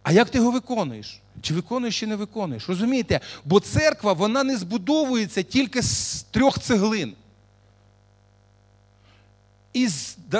А 0.02 0.12
як 0.12 0.30
ти 0.30 0.38
його 0.38 0.50
виконуєш? 0.50 1.20
Чи 1.42 1.54
виконуєш, 1.54 2.00
чи 2.00 2.06
не 2.06 2.16
виконуєш? 2.16 2.68
Розумієте? 2.68 3.20
Бо 3.44 3.60
церква 3.60 4.12
вона 4.12 4.44
не 4.44 4.56
збудовується 4.56 5.42
тільки 5.42 5.82
з 5.82 6.22
трьох 6.22 6.58
цеглин. 6.58 7.14
І 9.78 9.88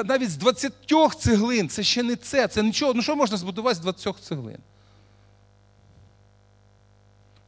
навіть 0.04 0.30
з 0.30 0.37
20 0.37 0.73
цеглин 1.18 1.68
це 1.68 1.83
ще 1.83 2.02
не 2.02 2.16
це. 2.16 2.49
Це 2.49 2.62
нічого. 2.62 2.95
Ну 2.95 3.02
що 3.02 3.16
можна 3.16 3.37
збудувати 3.37 3.75
з 3.75 3.78
20 3.78 4.16
цеглин? 4.21 4.59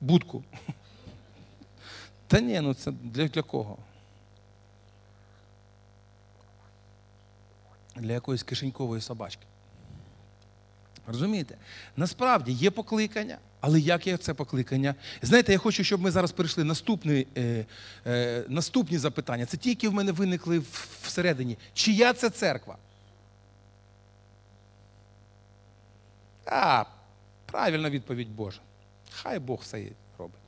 Будку. 0.00 0.44
Та 2.26 2.40
ні, 2.40 2.60
ну 2.60 2.74
це 2.74 2.92
для, 2.92 3.28
для 3.28 3.42
кого? 3.42 3.78
Для 7.96 8.12
якоїсь 8.12 8.42
кишенькової 8.42 9.02
собачки. 9.02 9.42
Розумієте? 11.06 11.56
Насправді 11.96 12.52
є 12.52 12.70
покликання, 12.70 13.38
але 13.60 13.80
як 13.80 14.06
є 14.06 14.16
це 14.16 14.34
покликання? 14.34 14.94
Знаєте, 15.22 15.52
я 15.52 15.58
хочу, 15.58 15.84
щоб 15.84 16.00
ми 16.00 16.10
зараз 16.10 16.32
перейшли 16.32 16.64
наступні, 16.64 17.26
е, 17.36 17.66
е, 18.06 18.44
наступні 18.48 18.98
запитання. 18.98 19.46
Це 19.46 19.56
ті, 19.56 19.68
які 19.68 19.88
в 19.88 19.94
мене 19.94 20.12
виникли 20.12 20.62
всередині. 21.10 21.58
Чия 21.74 22.12
це 22.12 22.30
церква? 22.30 22.76
А, 26.46 26.84
правильна 27.46 27.90
відповідь 27.90 28.30
Божа. 28.30 28.60
Хай 29.10 29.38
Бог 29.38 29.58
все 29.62 29.86
робить. 30.18 30.40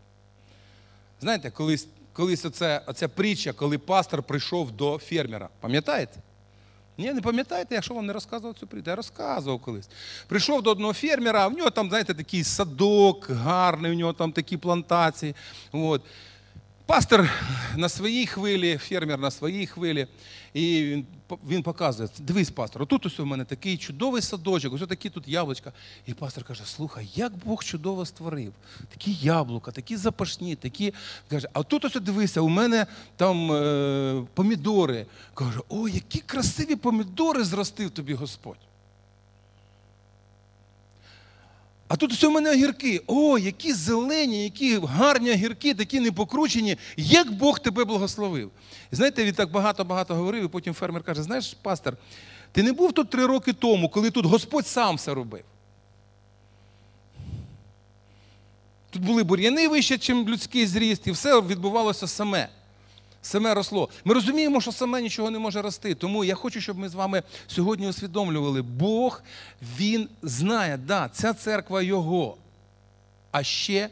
Знаєте, 1.21 1.51
колись 1.51 1.89
колись 2.13 2.45
оце, 2.45 2.83
оця 2.87 3.09
притча, 3.09 3.53
коли 3.53 3.79
пастор 3.79 4.23
прийшов 4.23 4.73
до 4.73 4.99
фермера. 4.99 5.49
Пам'ятаєте? 5.61 6.21
Ні, 6.99 7.13
не 7.13 7.21
пам'ятаєте, 7.21 7.75
якщо 7.75 7.95
вам 7.95 8.07
не 8.07 8.13
розказував 8.13 8.55
цю 8.55 8.67
притчу? 8.67 8.91
Я 8.91 8.97
розказував 8.97 9.61
колись. 9.61 9.89
Прийшов 10.27 10.63
до 10.63 10.71
одного 10.71 10.93
фермера, 10.93 11.49
в 11.49 11.53
нього 11.53 11.71
там, 11.71 11.89
знаєте, 11.89 12.15
такий 12.15 12.45
садок 12.45 13.31
гарний, 13.31 13.93
у 13.93 13.95
нього 13.95 14.13
там 14.13 14.33
такі 14.33 14.57
плантації. 14.57 15.35
От. 15.73 16.03
Пастор 16.87 17.31
на 17.77 17.89
своїй 17.89 18.27
хвилі, 18.27 18.77
фермер 18.77 19.19
на 19.19 19.31
своїй 19.31 19.67
хвилі, 19.67 20.07
і 20.55 20.85
він 20.85 21.07
він 21.49 21.63
показує: 21.63 22.09
дивись, 22.19 22.51
пастор, 22.51 22.83
отут 22.83 23.07
ось 23.07 23.21
у 23.21 23.27
мене 23.27 23.45
такий 23.45 23.77
чудовий 23.77 24.23
садочок, 24.23 24.75
ось 24.75 24.89
такі 24.89 25.11
тут 25.11 25.29
яблучка. 25.29 25.73
І 26.07 26.15
пастор 26.15 26.45
каже: 26.45 26.63
Слухай, 26.65 27.09
як 27.15 27.33
Бог 27.47 27.65
чудово 27.65 28.07
створив, 28.07 28.53
такі 28.91 29.13
яблука, 29.13 29.71
такі 29.71 29.97
запашні, 29.97 30.57
такі. 30.57 30.95
Каже, 31.29 31.49
а 31.53 31.63
тут 31.63 31.85
ось 31.85 31.95
дивися, 31.95 32.41
у 32.41 32.49
мене 32.49 32.87
там 33.17 33.53
е, 33.53 34.27
помідори. 34.35 35.07
Каже, 35.35 35.61
о, 35.69 35.89
які 35.89 36.19
красиві 36.19 36.77
помідори 36.77 37.45
зростив 37.45 37.91
тобі 37.91 38.15
Господь. 38.15 38.59
А 41.93 41.97
тут 41.97 42.13
все 42.13 42.29
в 42.29 42.31
мене 42.31 42.51
огірки. 42.51 43.03
О, 43.07 43.39
які 43.39 43.73
зелені, 43.73 44.45
які 44.45 44.79
гарні 44.79 45.31
огірки, 45.31 45.75
такі 45.75 46.01
непокручені. 46.01 46.77
Як 46.97 47.33
Бог 47.33 47.59
тебе 47.59 47.85
благословив. 47.85 48.51
Знаєте, 48.93 49.25
він 49.25 49.35
так 49.35 49.51
багато-багато 49.51 50.15
говорив, 50.15 50.45
і 50.45 50.49
потім 50.49 50.75
фермер 50.75 51.03
каже: 51.03 51.23
знаєш, 51.23 51.57
пастор, 51.63 51.97
ти 52.53 52.63
не 52.63 52.73
був 52.73 52.93
тут 52.93 53.11
три 53.11 53.27
роки 53.27 53.53
тому, 53.53 53.89
коли 53.89 54.11
тут 54.11 54.27
Господь 54.27 54.67
сам 54.67 54.97
все 54.97 55.15
робив. 55.15 55.45
Тут 58.91 59.03
були 59.03 59.23
бур'яни 59.23 59.69
вище, 59.69 60.15
ніж 60.15 60.29
людський 60.29 60.67
зріст, 60.67 61.07
і 61.07 61.11
все 61.11 61.41
відбувалося 61.41 62.07
саме. 62.07 62.49
Саме 63.23 63.55
росло. 63.55 63.89
Ми 64.05 64.15
розуміємо, 64.15 64.61
що 64.61 64.73
саме 64.73 65.03
нічого 65.03 65.31
не 65.31 65.39
може 65.39 65.63
рости. 65.63 65.95
Тому 65.95 66.25
я 66.25 66.35
хочу, 66.35 66.61
щоб 66.61 66.79
ми 66.79 66.89
з 66.89 66.95
вами 66.95 67.23
сьогодні 67.47 67.89
усвідомлювали, 67.89 68.63
Бог, 68.63 69.23
Він 69.79 70.09
знає, 70.23 70.77
да, 70.77 71.09
ця 71.13 71.35
церква 71.35 71.83
Його. 71.83 72.37
А 73.31 73.43
ще 73.43 73.91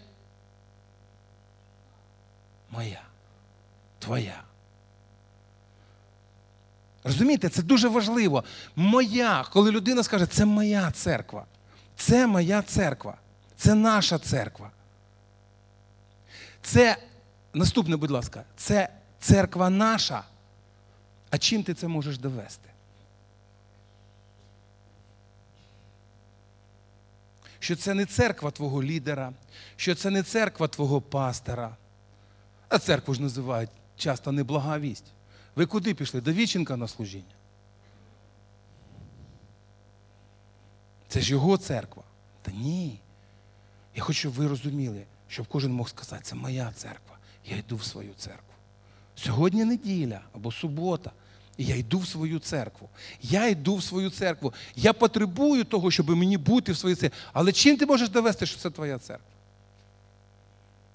моя, 2.70 3.02
твоя. 3.98 4.42
Розумієте, 7.04 7.48
це 7.48 7.62
дуже 7.62 7.88
важливо. 7.88 8.44
Моя, 8.76 9.44
коли 9.52 9.70
людина 9.70 10.02
скаже, 10.02 10.26
це 10.26 10.44
моя 10.44 10.90
церква. 10.90 11.44
Це 11.96 12.26
моя 12.26 12.62
церква. 12.62 13.14
Це 13.56 13.74
наша 13.74 14.18
церква. 14.18 14.70
Це, 16.62 16.96
наступне, 17.54 17.96
будь 17.96 18.10
ласка, 18.10 18.44
це 18.56 18.88
церква 19.20 19.70
наша. 19.70 20.24
А 21.30 21.38
чим 21.38 21.62
ти 21.62 21.74
це 21.74 21.88
можеш 21.88 22.18
довести? 22.18 22.68
Що 27.58 27.76
це 27.76 27.94
не 27.94 28.06
церква 28.06 28.50
твого 28.50 28.82
лідера, 28.82 29.32
що 29.76 29.94
це 29.94 30.10
не 30.10 30.22
церква 30.22 30.68
твого 30.68 31.00
пастора. 31.00 31.76
А 32.68 32.78
церкву 32.78 33.14
ж 33.14 33.22
називають 33.22 33.70
часто 33.96 34.32
неблага 34.32 34.78
вість. 34.78 35.04
Ви 35.56 35.66
куди 35.66 35.94
пішли? 35.94 36.20
До 36.20 36.32
Віченка 36.32 36.76
на 36.76 36.88
служіння? 36.88 37.34
Це 41.08 41.20
ж 41.20 41.30
його 41.30 41.56
церква. 41.56 42.02
Та 42.42 42.52
ні. 42.52 43.00
Я 43.94 44.02
хочу, 44.02 44.18
щоб 44.18 44.32
ви 44.32 44.46
розуміли, 44.46 45.04
щоб 45.28 45.46
кожен 45.46 45.72
мог 45.72 45.88
сказати, 45.88 46.22
це 46.22 46.34
моя 46.34 46.72
церква. 46.76 47.18
Я 47.44 47.56
йду 47.56 47.76
в 47.76 47.84
свою 47.84 48.14
церкву. 48.14 48.49
Сьогодні 49.24 49.64
неділя 49.64 50.20
або 50.32 50.52
субота. 50.52 51.10
І 51.56 51.64
я 51.64 51.76
йду 51.76 51.98
в 51.98 52.06
свою 52.06 52.38
церкву. 52.38 52.88
Я 53.22 53.48
йду 53.48 53.76
в 53.76 53.82
свою 53.82 54.10
церкву. 54.10 54.54
Я 54.76 54.92
потребую 54.92 55.64
того, 55.64 55.90
щоб 55.90 56.10
мені 56.10 56.36
бути 56.36 56.72
в 56.72 56.76
своїй 56.76 56.96
церкві. 56.96 57.18
Але 57.32 57.52
чим 57.52 57.76
ти 57.76 57.86
можеш 57.86 58.08
довести, 58.08 58.46
що 58.46 58.58
це 58.58 58.70
твоя 58.70 58.98
церква? 58.98 59.26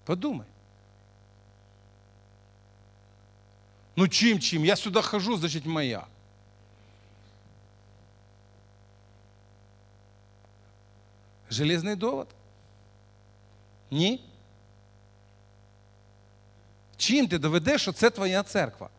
Подумай. 0.04 0.48
Ну 3.96 4.08
чим 4.08 4.40
чим? 4.40 4.66
Я 4.66 4.76
сюди 4.76 5.02
хожу, 5.02 5.38
значить 5.38 5.66
моя. 5.66 6.06
Железний 11.50 11.96
довод? 11.96 12.28
Ні? 13.92 14.22
Чим 17.06 17.28
ти 17.28 17.38
доведеш, 17.39 17.82
що 17.82 17.91
це 17.91 18.10
твоя 18.10 18.44
церква? 18.44 18.89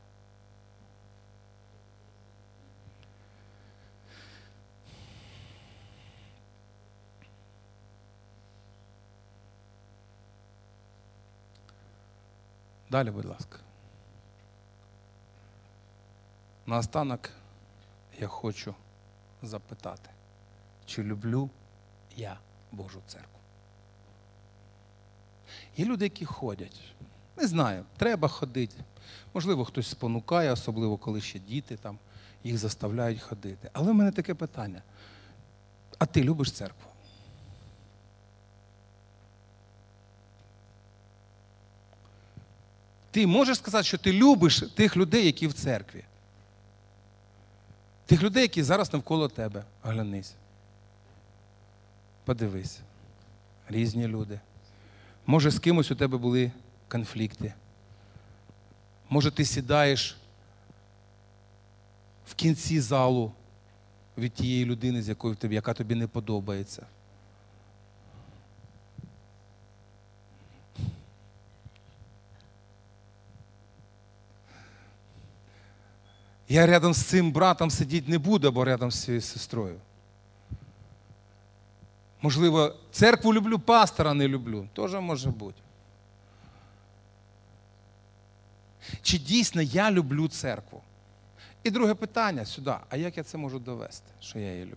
Далі, 12.90 13.10
будь 13.10 13.24
ласка. 13.24 13.58
Наостанок 16.66 17.30
я 18.18 18.28
хочу 18.28 18.74
запитати, 19.42 20.10
чи 20.84 21.02
люблю 21.02 21.50
я 22.16 22.38
Божу 22.72 23.02
церкву? 23.06 23.40
Є 25.76 25.84
люди, 25.84 26.04
які 26.04 26.24
ходять. 26.24 26.80
Не 27.36 27.46
знаю, 27.46 27.84
треба 27.96 28.28
ходити. 28.28 28.76
Можливо, 29.34 29.64
хтось 29.64 29.90
спонукає, 29.90 30.52
особливо 30.52 30.96
коли 30.96 31.20
ще 31.20 31.38
діти 31.38 31.76
там 31.76 31.98
їх 32.44 32.58
заставляють 32.58 33.22
ходити. 33.22 33.70
Але 33.72 33.92
в 33.92 33.94
мене 33.94 34.12
таке 34.12 34.34
питання. 34.34 34.82
А 35.98 36.06
ти 36.06 36.22
любиш 36.22 36.52
церкву? 36.52 36.90
Ти 43.10 43.26
можеш 43.26 43.58
сказати, 43.58 43.84
що 43.84 43.98
ти 43.98 44.12
любиш 44.12 44.64
тих 44.74 44.96
людей, 44.96 45.26
які 45.26 45.46
в 45.46 45.52
церкві? 45.52 46.04
Тих 48.06 48.22
людей, 48.22 48.42
які 48.42 48.62
зараз 48.62 48.92
навколо 48.92 49.28
тебе. 49.28 49.64
Оглянись. 49.84 50.34
Подивись. 52.24 52.80
Різні 53.68 54.08
люди. 54.08 54.40
Може, 55.26 55.50
з 55.50 55.58
кимось 55.58 55.90
у 55.90 55.94
тебе 55.94 56.18
були 56.18 56.52
конфлікти. 56.88 57.54
Може, 59.08 59.30
ти 59.30 59.44
сідаєш 59.44 60.16
в 62.26 62.34
кінці 62.34 62.80
залу 62.80 63.32
від 64.18 64.32
тієї 64.32 64.64
людини, 64.64 65.02
з 65.02 65.08
якою 65.08 65.34
тобі, 65.34 65.54
яка 65.54 65.74
тобі 65.74 65.94
не 65.94 66.06
подобається. 66.06 66.86
Я 76.48 76.66
рядом 76.66 76.94
з 76.94 77.02
цим 77.02 77.32
братом 77.32 77.70
сидіти 77.70 78.10
не 78.10 78.18
буду, 78.18 78.48
або 78.48 78.64
рядом 78.64 78.90
з 78.90 79.04
цією 79.04 79.20
сестрою. 79.20 79.80
Можливо, 82.22 82.74
церкву 82.90 83.34
люблю, 83.34 83.58
пастора 83.58 84.14
не 84.14 84.28
люблю. 84.28 84.68
Теж 84.74 84.94
може 84.94 85.30
бути. 85.30 85.65
Чи 89.02 89.18
дійсно 89.18 89.62
я 89.62 89.90
люблю 89.90 90.28
церкву? 90.28 90.82
І 91.62 91.70
друге 91.70 91.94
питання 91.94 92.44
сюди: 92.44 92.74
а 92.88 92.96
як 92.96 93.16
я 93.16 93.22
це 93.22 93.38
можу 93.38 93.58
довести, 93.58 94.10
що 94.20 94.38
я 94.38 94.52
її 94.52 94.64
люблю? 94.64 94.76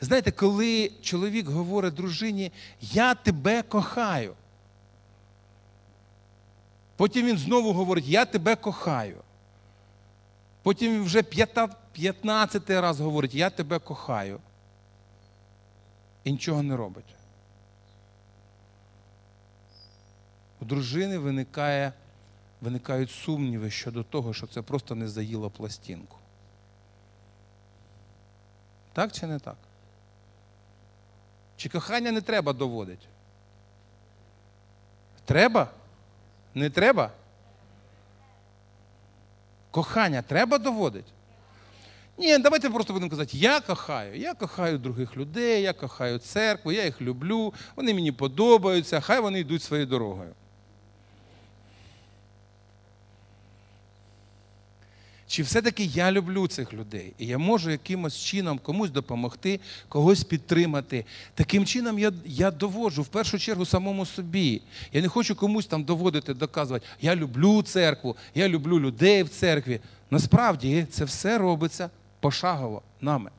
Знаєте, 0.00 0.30
коли 0.30 0.92
чоловік 1.02 1.48
говорить 1.48 1.94
дружині, 1.94 2.52
я 2.80 3.14
тебе 3.14 3.62
кохаю. 3.62 4.34
Потім 6.96 7.26
він 7.26 7.38
знову 7.38 7.72
говорить, 7.72 8.06
я 8.06 8.24
тебе 8.24 8.56
кохаю. 8.56 9.20
Потім 10.62 10.92
він 10.92 11.04
вже 11.04 11.22
15 11.22 12.70
раз 12.70 13.00
говорить, 13.00 13.34
я 13.34 13.50
тебе 13.50 13.78
кохаю. 13.78 14.40
І 16.24 16.32
нічого 16.32 16.62
не 16.62 16.76
робить. 16.76 17.04
У 20.62 20.64
дружини 20.64 21.18
виникає, 21.18 21.92
виникають 22.60 23.10
сумніви 23.10 23.70
щодо 23.70 24.02
того, 24.02 24.34
що 24.34 24.46
це 24.46 24.62
просто 24.62 24.94
не 24.94 25.08
заїло 25.08 25.50
пластинку. 25.50 26.16
Так 28.92 29.12
чи 29.12 29.26
не 29.26 29.38
так? 29.38 29.56
Чи 31.56 31.68
кохання 31.68 32.12
не 32.12 32.20
треба 32.20 32.52
доводити? 32.52 33.06
Треба? 35.24 35.70
Не 36.54 36.70
треба? 36.70 37.10
Кохання 39.70 40.22
треба 40.22 40.58
доводити? 40.58 41.12
Ні, 42.18 42.38
давайте 42.38 42.70
просто 42.70 42.92
будемо 42.92 43.10
казати, 43.10 43.38
я 43.38 43.60
кохаю, 43.60 44.16
я 44.16 44.34
кохаю 44.34 44.78
других 44.78 45.16
людей, 45.16 45.62
я 45.62 45.72
кохаю 45.72 46.18
церкву, 46.18 46.72
я 46.72 46.84
їх 46.84 47.02
люблю, 47.02 47.54
вони 47.76 47.94
мені 47.94 48.12
подобаються, 48.12 49.00
хай 49.00 49.20
вони 49.20 49.40
йдуть 49.40 49.62
своєю 49.62 49.86
дорогою. 49.86 50.34
Чи 55.32 55.42
все-таки 55.42 55.84
я 55.84 56.12
люблю 56.12 56.48
цих 56.48 56.72
людей, 56.72 57.14
і 57.18 57.26
я 57.26 57.38
можу 57.38 57.70
якимось 57.70 58.18
чином 58.18 58.58
комусь 58.58 58.90
допомогти, 58.90 59.60
когось 59.88 60.24
підтримати. 60.24 61.04
Таким 61.34 61.66
чином 61.66 61.98
я 61.98 62.12
я 62.24 62.50
доводжу 62.50 63.02
в 63.02 63.06
першу 63.06 63.38
чергу 63.38 63.64
самому 63.66 64.06
собі. 64.06 64.62
Я 64.92 65.00
не 65.00 65.08
хочу 65.08 65.34
комусь 65.34 65.66
там 65.66 65.84
доводити, 65.84 66.34
доказувати, 66.34 66.86
я 67.00 67.16
люблю 67.16 67.62
церкву, 67.62 68.16
я 68.34 68.48
люблю 68.48 68.80
людей 68.80 69.22
в 69.22 69.28
церкві. 69.28 69.80
Насправді 70.10 70.86
це 70.90 71.04
все 71.04 71.38
робиться 71.38 71.90
пошагово 72.20 72.82
нами. 73.00 73.30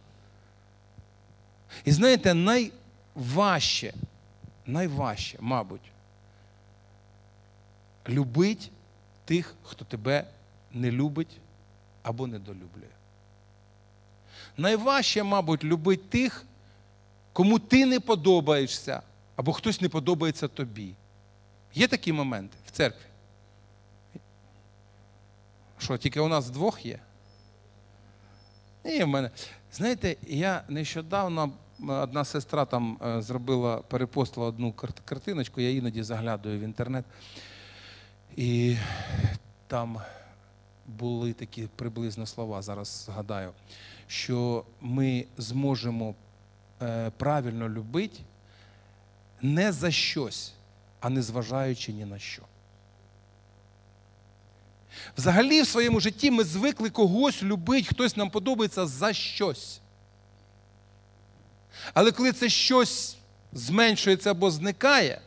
І 1.86 1.92
знаєте, 1.92 2.34
найважче, 2.34 3.94
найважче, 4.66 5.38
мабуть, 5.42 5.92
любить 8.10 8.72
тих, 9.26 9.56
хто 9.64 9.86
тебе 9.86 10.28
не 10.72 10.92
любить 10.92 11.40
або 12.04 12.28
недолюблює. 12.28 12.90
Найважче, 14.58 15.24
мабуть, 15.24 15.64
любить 15.64 16.10
тих, 16.10 16.46
кому 17.34 17.60
ти 17.60 17.86
не 17.86 18.00
подобаєшся, 18.00 19.02
або 19.36 19.54
хтось 19.54 19.82
не 19.82 19.90
подобається 19.90 20.48
тобі. 20.48 20.94
Є 21.74 21.88
такі 21.88 22.14
моменти 22.14 22.58
в 22.66 22.72
церкві? 22.72 23.06
Що, 25.78 25.98
тільки 25.98 26.20
у 26.20 26.28
нас 26.28 26.50
двох 26.50 26.86
є? 26.86 27.00
Ні, 28.86 29.04
в 29.04 29.08
мене. 29.08 29.32
Знаєте, 29.72 30.16
я 30.28 30.64
нещодавно 30.68 31.52
одна 31.88 32.26
сестра 32.26 32.66
там 32.66 32.98
е, 33.06 33.22
зробила, 33.22 33.78
перепостила 33.78 34.48
одну 34.48 34.74
картиночку, 35.06 35.62
я 35.62 35.72
іноді 35.72 36.04
заглядаю 36.04 36.60
в 36.60 36.64
інтернет. 36.64 37.06
І 38.36 38.78
там 39.68 40.02
були 40.88 41.34
такі 41.34 41.68
приблизно 41.76 42.26
слова, 42.26 42.62
зараз 42.62 43.04
згадаю, 43.06 43.52
що 44.08 44.66
ми 44.82 45.26
зможемо 45.38 46.16
е, 46.82 47.12
правильно 47.18 47.70
любити 47.70 48.20
не 49.42 49.72
за 49.72 49.92
щось, 49.92 50.54
а 51.00 51.10
не 51.10 51.22
зважаючи 51.22 51.94
ні 51.94 52.06
на 52.06 52.20
що. 52.20 52.42
Взагалі 55.18 55.62
в 55.62 55.68
своєму 55.68 56.00
житті 56.00 56.32
ми 56.32 56.44
звикли 56.44 56.90
когось 56.90 57.44
любити, 57.44 57.88
хтось 57.88 58.18
нам 58.18 58.30
подобається 58.30 58.86
за 58.86 59.14
щось. 59.14 59.80
Але 61.94 62.12
коли 62.12 62.32
це 62.32 62.50
щось 62.50 63.18
зменшується 63.54 64.32
або 64.32 64.52
зникає, 64.52 65.22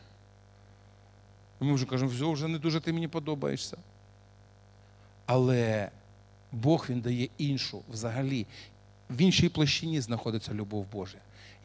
ми 1.59 1.73
вже 1.73 1.85
кажемо, 1.85 2.11
все, 2.11 2.25
вже 2.25 2.47
не 2.47 2.59
дуже 2.59 2.79
ти 2.79 2.93
мені 2.93 3.07
подобаєшся. 3.07 3.77
Але 5.27 5.91
Бог 6.51 6.85
Він 6.89 7.01
дає 7.01 7.29
іншу 7.37 7.83
взагалі. 7.89 8.45
В 9.09 9.21
іншій 9.21 9.49
площині 9.49 10.01
знаходиться 10.01 10.53
любов 10.53 10.85
Божа. 10.91 11.17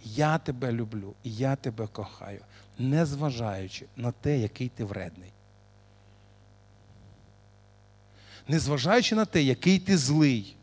Я 0.04 0.38
тебе 0.38 0.72
люблю, 0.72 1.14
я 1.24 1.56
тебе 1.56 1.86
кохаю, 1.86 2.40
незважаючи 2.78 3.86
на 3.96 4.12
те, 4.12 4.38
який 4.38 4.68
ти 4.68 4.84
вредний. 4.84 5.32
Незважаючи 8.48 9.14
на 9.14 9.24
те, 9.24 9.42
який 9.42 9.78
ти 9.78 9.98
злий, 9.98 10.56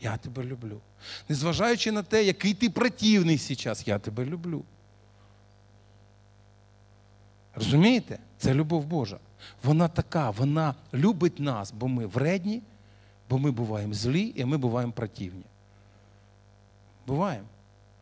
я 0.00 0.16
тебе 0.16 0.44
люблю. 0.44 0.80
Незважаючи 1.28 1.92
на 1.92 2.02
те, 2.02 2.24
який 2.24 2.54
ти 2.54 2.70
противний 2.70 3.38
зараз, 3.38 3.82
я 3.86 3.98
тебе 3.98 4.24
люблю. 4.24 4.64
Розумієте? 7.54 8.18
Це 8.38 8.54
любов 8.54 8.86
Божа. 8.86 9.18
Вона 9.62 9.88
така, 9.88 10.30
вона 10.30 10.74
любить 10.94 11.40
нас, 11.40 11.72
бо 11.72 11.88
ми 11.88 12.06
вредні, 12.06 12.62
бо 13.30 13.38
ми 13.38 13.50
буваємо 13.50 13.94
злі 13.94 14.32
і 14.36 14.44
ми 14.44 14.56
буваємо 14.56 14.92
противні. 14.92 15.42
Буваємо, 17.06 17.46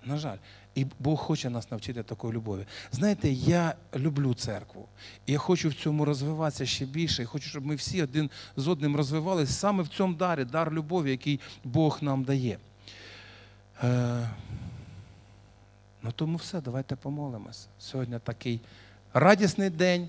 на 0.05 0.19
жаль. 0.19 0.37
І 0.75 0.87
Бог 0.99 1.19
хоче 1.19 1.51
нас 1.51 1.71
навчити 1.71 2.03
такої 2.03 2.33
любові. 2.33 2.67
Знаєте, 2.93 3.31
я 3.31 3.75
люблю 3.97 4.35
церкву. 4.35 4.89
І 5.27 5.33
я 5.33 5.39
хочу 5.39 5.69
в 5.69 5.75
цьому 5.75 6.05
розвиватися 6.05 6.67
ще 6.67 6.85
більше. 6.85 7.23
І 7.23 7.27
хочу, 7.27 7.49
щоб 7.49 7.67
ми 7.67 7.75
всі 7.75 8.03
один 8.03 8.31
з 8.57 8.69
одним 8.69 8.97
розвивалися 8.97 9.53
саме 9.53 9.83
в 9.83 9.89
цьому 9.89 10.15
дарі, 10.15 10.45
дар 10.45 10.73
любові, 10.73 11.11
який 11.11 11.41
Бог 11.65 11.99
нам 12.03 12.25
дає. 12.25 12.59
Е, 13.83 14.29
Ну 16.03 16.13
тому 16.13 16.37
все, 16.37 16.61
давайте 16.61 16.97
помолимось. 16.97 17.69
Сьогодні 17.79 18.19
такий 18.19 18.61
радісний 19.15 19.71
день 19.71 20.09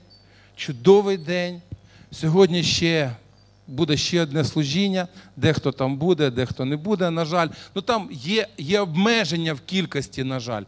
чудовий 0.55 1.17
день. 1.17 1.61
Сьогодні 2.11 2.63
ще 2.63 3.15
буде 3.67 3.97
ще 3.97 4.21
одне 4.21 4.43
служіння, 4.43 5.07
дехто 5.37 5.71
там 5.71 5.97
буде, 5.97 6.29
дехто 6.29 6.65
не 6.65 6.77
буде, 6.77 7.11
на 7.11 7.25
жаль. 7.25 7.47
Ну 7.75 7.81
там 7.81 8.09
є, 8.11 8.47
є 8.57 8.79
обмеження 8.79 9.53
в 9.53 9.61
кількості, 9.61 10.23
на 10.23 10.39
жаль. 10.39 10.63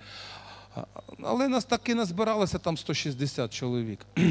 Але 1.23 1.47
нас 1.47 1.65
таки 1.65 1.95
назбиралося 1.95 2.57
там 2.57 2.77
160 2.77 3.53
чоловік. 3.53 4.05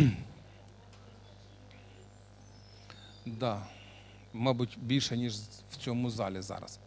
да, 3.26 3.58
Мабуть, 4.32 4.78
більше, 4.82 5.16
ніж 5.16 5.36
в 5.70 5.76
цьому 5.76 6.10
залі 6.10 6.42
зараз. 6.42 6.78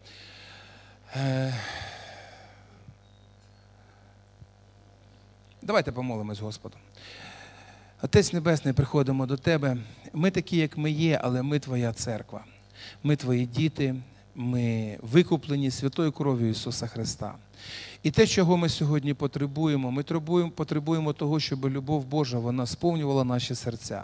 Е... 1.15 1.53
Давайте 5.61 5.91
помолимось 5.91 6.39
Господу. 6.39 6.77
Отець 8.01 8.33
Небесний, 8.33 8.73
приходимо 8.73 9.25
до 9.25 9.37
Тебе. 9.37 9.77
Ми 10.13 10.31
такі, 10.31 10.57
як 10.57 10.77
ми 10.77 10.91
є, 10.91 11.19
але 11.23 11.43
ми 11.43 11.59
Твоя 11.59 11.93
церква. 11.93 12.45
Ми 13.03 13.15
Твої 13.15 13.45
діти, 13.45 13.95
ми 14.35 14.97
викуплені 15.01 15.71
святою 15.71 16.11
кров'ю 16.11 16.49
Ісуса 16.49 16.87
Христа. 16.87 17.35
І 18.03 18.11
те, 18.11 18.27
чого 18.27 18.57
ми 18.57 18.69
сьогодні 18.69 19.13
потребуємо, 19.13 19.91
ми 19.91 20.03
потребуємо 20.55 21.13
того, 21.13 21.39
щоб 21.39 21.65
любов 21.65 22.05
Божа 22.05 22.39
вона 22.39 22.65
сповнювала 22.65 23.23
наші 23.23 23.55
серця, 23.55 24.03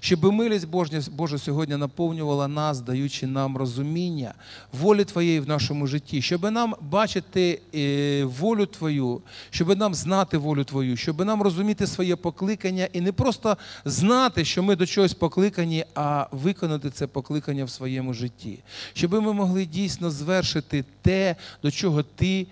щоб 0.00 0.24
милість 0.24 0.68
Божа, 1.10 1.38
сьогодні 1.38 1.76
наповнювала 1.76 2.48
нас, 2.48 2.80
даючи 2.80 3.26
нам 3.26 3.56
розуміння, 3.56 4.34
волі 4.72 5.04
Твоєї 5.04 5.40
в 5.40 5.48
нашому 5.48 5.86
житті, 5.86 6.22
щоб 6.22 6.50
нам 6.50 6.74
бачити 6.80 7.60
е, 7.74 8.24
волю 8.24 8.66
Твою, 8.66 9.22
щоб 9.50 9.78
нам 9.78 9.94
знати 9.94 10.38
волю 10.38 10.64
Твою, 10.64 10.96
щоб 10.96 11.24
нам 11.24 11.42
розуміти 11.42 11.86
своє 11.86 12.16
покликання 12.16 12.88
і 12.92 13.00
не 13.00 13.12
просто 13.12 13.56
знати, 13.84 14.44
що 14.44 14.62
ми 14.62 14.76
до 14.76 14.86
чогось 14.86 15.14
покликані, 15.14 15.84
а 15.94 16.26
виконати 16.30 16.90
це 16.90 17.06
покликання 17.06 17.64
в 17.64 17.70
своєму 17.70 18.14
житті, 18.14 18.58
щоб 18.92 19.12
ми 19.12 19.32
могли 19.32 19.64
дійсно 19.64 20.10
звершити 20.10 20.84
те, 21.02 21.36
до 21.62 21.70
чого 21.70 22.02
Ти 22.02 22.46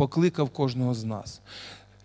покликав 0.00 0.50
кожного 0.50 0.94
з 0.94 1.04
нас. 1.04 1.40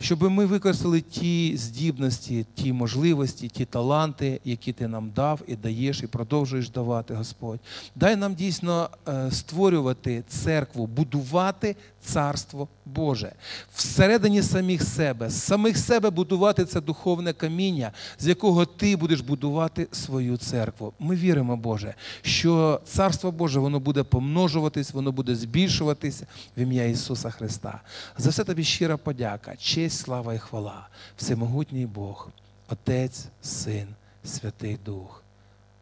Щоб 0.05 0.23
ми 0.31 0.45
використали 0.45 1.01
ті 1.01 1.57
здібності, 1.57 2.45
ті 2.55 2.73
можливості, 2.73 3.49
ті 3.49 3.65
таланти, 3.65 4.41
які 4.45 4.73
ти 4.73 4.87
нам 4.87 5.11
дав 5.15 5.41
і 5.47 5.55
даєш, 5.55 6.01
і 6.03 6.07
продовжуєш 6.07 6.69
давати, 6.69 7.13
Господь. 7.13 7.59
Дай 7.95 8.15
нам 8.15 8.35
дійсно 8.35 8.89
е, 9.07 9.31
створювати 9.31 10.23
церкву, 10.27 10.87
будувати 10.87 11.75
царство 12.05 12.67
Боже 12.85 13.31
всередині 13.73 14.41
самих 14.41 14.83
себе, 14.83 15.29
з 15.29 15.43
самих 15.43 15.77
себе 15.77 16.09
будувати 16.09 16.65
це 16.65 16.81
духовне 16.81 17.33
каміння, 17.33 17.91
з 18.19 18.27
якого 18.27 18.65
ти 18.65 18.95
будеш 18.95 19.21
будувати 19.21 19.87
свою 19.91 20.37
церкву. 20.37 20.93
Ми 20.99 21.15
віримо, 21.15 21.57
Боже, 21.57 21.93
що 22.21 22.81
царство 22.85 23.31
Боже 23.31 23.59
воно 23.59 23.79
буде 23.79 24.03
помножуватись, 24.03 24.93
воно 24.93 25.11
буде 25.11 25.35
збільшуватись 25.35 26.23
в 26.57 26.61
ім'я 26.61 26.85
Ісуса 26.85 27.29
Христа. 27.29 27.81
За 28.17 28.29
все 28.29 28.43
тобі 28.43 28.63
щира 28.63 28.97
подяка, 28.97 29.55
честь, 29.95 30.05
слава 30.05 30.33
і 30.33 30.39
хвала, 30.39 30.87
всемогутній 31.17 31.85
Бог, 31.85 32.29
Отець, 32.69 33.27
Син, 33.41 33.87
Святий 34.23 34.77
Дух. 34.85 35.23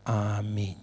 Амінь. 0.04 0.76